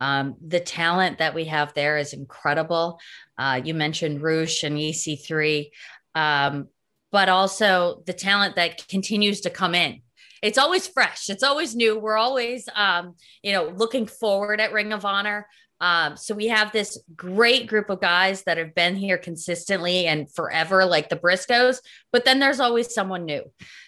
Um, 0.00 0.36
the 0.46 0.60
talent 0.60 1.18
that 1.18 1.34
we 1.34 1.46
have 1.46 1.74
there 1.74 1.98
is 1.98 2.12
incredible. 2.12 3.00
Uh, 3.36 3.60
you 3.64 3.74
mentioned 3.74 4.22
Rush 4.22 4.62
and 4.62 4.76
EC3, 4.76 5.70
um, 6.14 6.68
but 7.10 7.28
also 7.28 8.02
the 8.06 8.12
talent 8.12 8.56
that 8.56 8.86
continues 8.88 9.42
to 9.42 9.50
come 9.50 9.74
in. 9.74 10.00
It's 10.42 10.58
always 10.58 10.86
fresh. 10.86 11.30
It's 11.30 11.42
always 11.42 11.74
new. 11.74 11.98
We're 11.98 12.18
always, 12.18 12.68
um, 12.74 13.14
you 13.42 13.52
know, 13.52 13.72
looking 13.76 14.06
forward 14.06 14.60
at 14.60 14.72
Ring 14.72 14.92
of 14.92 15.04
Honor. 15.04 15.48
Um, 15.80 16.16
so 16.16 16.34
we 16.34 16.48
have 16.48 16.72
this 16.72 16.98
great 17.16 17.66
group 17.66 17.90
of 17.90 18.00
guys 18.00 18.42
that 18.44 18.58
have 18.58 18.74
been 18.74 18.96
here 18.96 19.18
consistently 19.18 20.06
and 20.06 20.32
forever, 20.32 20.84
like 20.84 21.08
the 21.08 21.16
Briscoes, 21.16 21.80
but 22.12 22.24
then 22.24 22.38
there's 22.38 22.60
always 22.60 22.94
someone 22.94 23.24
new. 23.24 23.42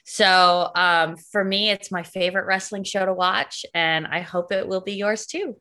So 0.04 0.70
um, 0.74 1.16
for 1.16 1.44
me, 1.44 1.70
it's 1.70 1.90
my 1.90 2.02
favorite 2.02 2.46
wrestling 2.46 2.84
show 2.84 3.06
to 3.06 3.14
watch, 3.14 3.64
and 3.72 4.06
I 4.06 4.20
hope 4.20 4.52
it 4.52 4.68
will 4.68 4.80
be 4.82 4.94
yours 4.94 5.26
too. 5.26 5.56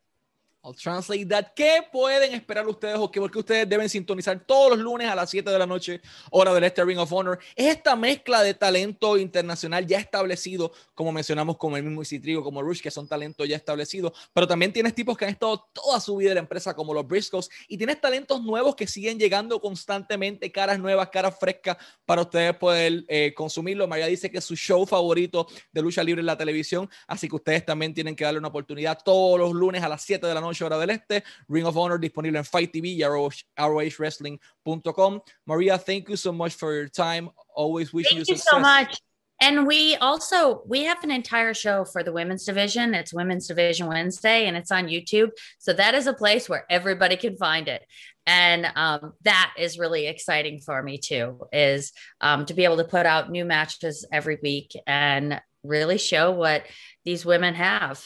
I'll 0.65 0.73
translate 0.73 1.27
that. 1.27 1.53
¿Qué 1.55 1.81
pueden 1.91 2.33
esperar 2.33 2.67
ustedes 2.67 2.97
o 2.97 3.11
qué 3.11 3.19
porque 3.19 3.37
ustedes 3.37 3.69
deben 3.69 3.87
sintonizar 3.87 4.39
todos 4.39 4.71
los 4.71 4.79
lunes 4.79 5.07
a 5.07 5.13
las 5.13 5.29
7 5.29 5.47
de 5.47 5.59
la 5.59 5.67
noche, 5.67 6.01
hora 6.31 6.51
del 6.55 6.63
este 6.63 6.83
Ring 6.83 6.97
of 6.97 7.13
Honor? 7.13 7.37
Es 7.55 7.67
esta 7.67 7.95
mezcla 7.95 8.41
de 8.41 8.55
talento 8.55 9.15
internacional 9.17 9.85
ya 9.85 9.99
establecido, 9.99 10.71
como 10.95 11.11
mencionamos 11.11 11.57
con 11.57 11.75
el 11.75 11.83
mismo 11.83 12.01
Trigo, 12.01 12.43
como 12.43 12.63
Rush, 12.63 12.81
que 12.81 12.89
son 12.89 13.07
talentos 13.07 13.47
ya 13.47 13.55
establecidos, 13.55 14.13
pero 14.33 14.47
también 14.47 14.73
tienes 14.73 14.95
tipos 14.95 15.15
que 15.15 15.25
han 15.25 15.31
estado 15.31 15.67
toda 15.71 15.99
su 15.99 16.17
vida 16.17 16.31
en 16.31 16.35
la 16.35 16.39
empresa, 16.41 16.73
como 16.73 16.95
los 16.95 17.05
Briscoes, 17.07 17.49
y 17.67 17.77
tienes 17.77 18.01
talentos 18.01 18.41
nuevos 18.41 18.75
que 18.75 18.87
siguen 18.87 19.19
llegando 19.19 19.61
constantemente, 19.61 20.51
caras 20.51 20.79
nuevas, 20.79 21.09
caras 21.09 21.37
frescas 21.39 21.77
para 22.05 22.23
ustedes 22.23 22.55
poder 22.55 23.03
eh, 23.07 23.33
consumirlo. 23.35 23.87
María 23.87 24.07
dice 24.07 24.31
que 24.31 24.39
es 24.39 24.45
su 24.45 24.55
show 24.55 24.83
favorito 24.87 25.45
de 25.71 25.81
lucha 25.83 26.03
libre 26.03 26.21
en 26.21 26.25
la 26.25 26.37
televisión, 26.37 26.89
así 27.05 27.29
que 27.29 27.35
ustedes 27.35 27.63
también 27.63 27.93
tienen 27.93 28.15
que 28.15 28.23
darle 28.23 28.39
una 28.39 28.47
oportunidad 28.47 28.97
todos 29.03 29.37
los 29.37 29.53
lunes 29.53 29.83
a 29.83 29.89
las 29.89 30.01
7 30.01 30.25
de 30.25 30.33
la 30.33 30.41
noche 30.41 30.54
hora 30.63 30.77
del 30.79 30.89
este. 30.89 31.23
Ring 31.47 31.65
of 31.65 31.77
Honor 31.77 31.97
disponible 31.97 32.37
en 32.37 32.45
FITE 32.45 32.71
TV 32.71 32.95
y 32.97 33.03
ROHWrestling.com. 33.57 35.21
Maria, 35.45 35.77
thank 35.77 36.09
you 36.09 36.17
so 36.17 36.31
much 36.31 36.55
for 36.55 36.73
your 36.73 36.87
time. 36.87 37.29
Always 37.55 37.93
wishing 37.93 38.17
thank 38.17 38.27
you, 38.29 38.35
you 38.35 38.39
so 38.39 38.59
much. 38.59 38.99
And 39.41 39.67
we 39.67 39.95
also 39.97 40.63
we 40.65 40.85
have 40.85 41.03
an 41.03 41.11
entire 41.11 41.53
show 41.53 41.83
for 41.83 42.03
the 42.03 42.13
women's 42.13 42.45
division. 42.45 42.93
It's 42.93 43.13
Women's 43.13 43.47
Division 43.47 43.87
Wednesday, 43.87 44.47
and 44.47 44.55
it's 44.55 44.71
on 44.71 44.87
YouTube. 44.87 45.31
So 45.59 45.73
that 45.73 45.93
is 45.93 46.07
a 46.07 46.13
place 46.13 46.47
where 46.47 46.65
everybody 46.69 47.17
can 47.17 47.35
find 47.35 47.67
it, 47.67 47.85
and 48.25 48.65
um, 48.75 49.13
that 49.23 49.53
is 49.57 49.77
really 49.77 50.07
exciting 50.07 50.61
for 50.61 50.81
me 50.81 50.97
too. 50.97 51.47
Is 51.51 51.91
um, 52.21 52.45
to 52.45 52.53
be 52.53 52.63
able 52.63 52.77
to 52.77 52.85
put 52.85 53.05
out 53.05 53.29
new 53.29 53.43
matches 53.43 54.07
every 54.09 54.37
week 54.41 54.71
and 54.87 55.41
really 55.63 55.97
show 55.97 56.31
what 56.31 56.65
these 57.03 57.25
women 57.25 57.55
have. 57.55 58.03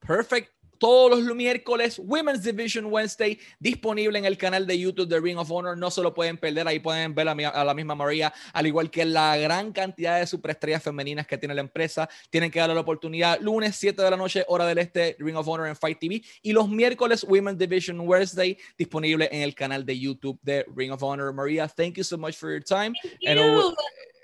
Perfect. 0.00 0.50
Todos 0.78 1.22
los 1.22 1.34
miércoles, 1.34 1.98
Women's 1.98 2.42
Division 2.42 2.86
Wednesday, 2.86 3.38
disponible 3.58 4.18
en 4.18 4.24
el 4.24 4.38
canal 4.38 4.66
de 4.66 4.78
YouTube 4.78 5.08
de 5.08 5.20
Ring 5.20 5.38
of 5.38 5.50
Honor. 5.50 5.76
No 5.76 5.90
se 5.90 6.02
lo 6.02 6.14
pueden 6.14 6.38
perder, 6.38 6.66
ahí 6.68 6.78
pueden 6.78 7.14
ver 7.14 7.28
a, 7.28 7.64
la 7.64 7.74
misma 7.74 7.94
María, 7.94 8.32
al 8.52 8.66
igual 8.66 8.90
que 8.90 9.04
la 9.04 9.36
gran 9.36 9.72
cantidad 9.72 10.18
de 10.18 10.26
superestrellas 10.26 10.82
femeninas 10.82 11.26
que 11.26 11.38
tiene 11.38 11.54
la 11.54 11.60
empresa. 11.60 12.08
Tienen 12.30 12.50
que 12.50 12.60
darle 12.60 12.74
la 12.74 12.80
oportunidad. 12.80 13.40
Lunes, 13.40 13.76
7 13.76 14.02
de 14.02 14.10
la 14.10 14.16
noche, 14.16 14.44
hora 14.48 14.66
del 14.66 14.78
este, 14.78 15.16
Ring 15.18 15.36
of 15.36 15.48
Honor 15.48 15.68
en 15.68 15.76
Fight 15.76 15.98
TV. 15.98 16.22
Y 16.42 16.52
los 16.52 16.68
miércoles, 16.68 17.24
Women's 17.24 17.58
Division 17.58 18.00
Wednesday, 18.00 18.56
disponible 18.76 19.28
en 19.32 19.42
el 19.42 19.54
canal 19.54 19.84
de 19.84 19.98
YouTube 19.98 20.38
de 20.42 20.64
Ring 20.74 20.92
of 20.92 21.02
Honor. 21.02 21.32
María, 21.32 21.68
thank 21.68 21.96
you 21.96 22.04
so 22.04 22.16
much 22.16 22.36
for 22.36 22.50
your 22.50 22.62
time. 22.62 22.94
and 23.26 23.38
always, 23.38 23.74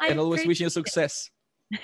and 0.09 0.21
always 0.21 0.47
wishing 0.47 0.67
you 0.67 0.71
success. 0.71 1.31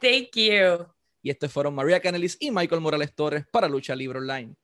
thank 0.00 0.36
you. 0.36 0.86
Y 1.24 1.30
estos 1.30 1.50
fueron 1.50 1.74
María 1.74 2.00
Canelis 2.00 2.36
y 2.38 2.50
Michael 2.50 2.82
Morales 2.82 3.14
Torres 3.14 3.46
para 3.50 3.66
Lucha 3.66 3.96
Libre 3.96 4.18
Online. 4.18 4.54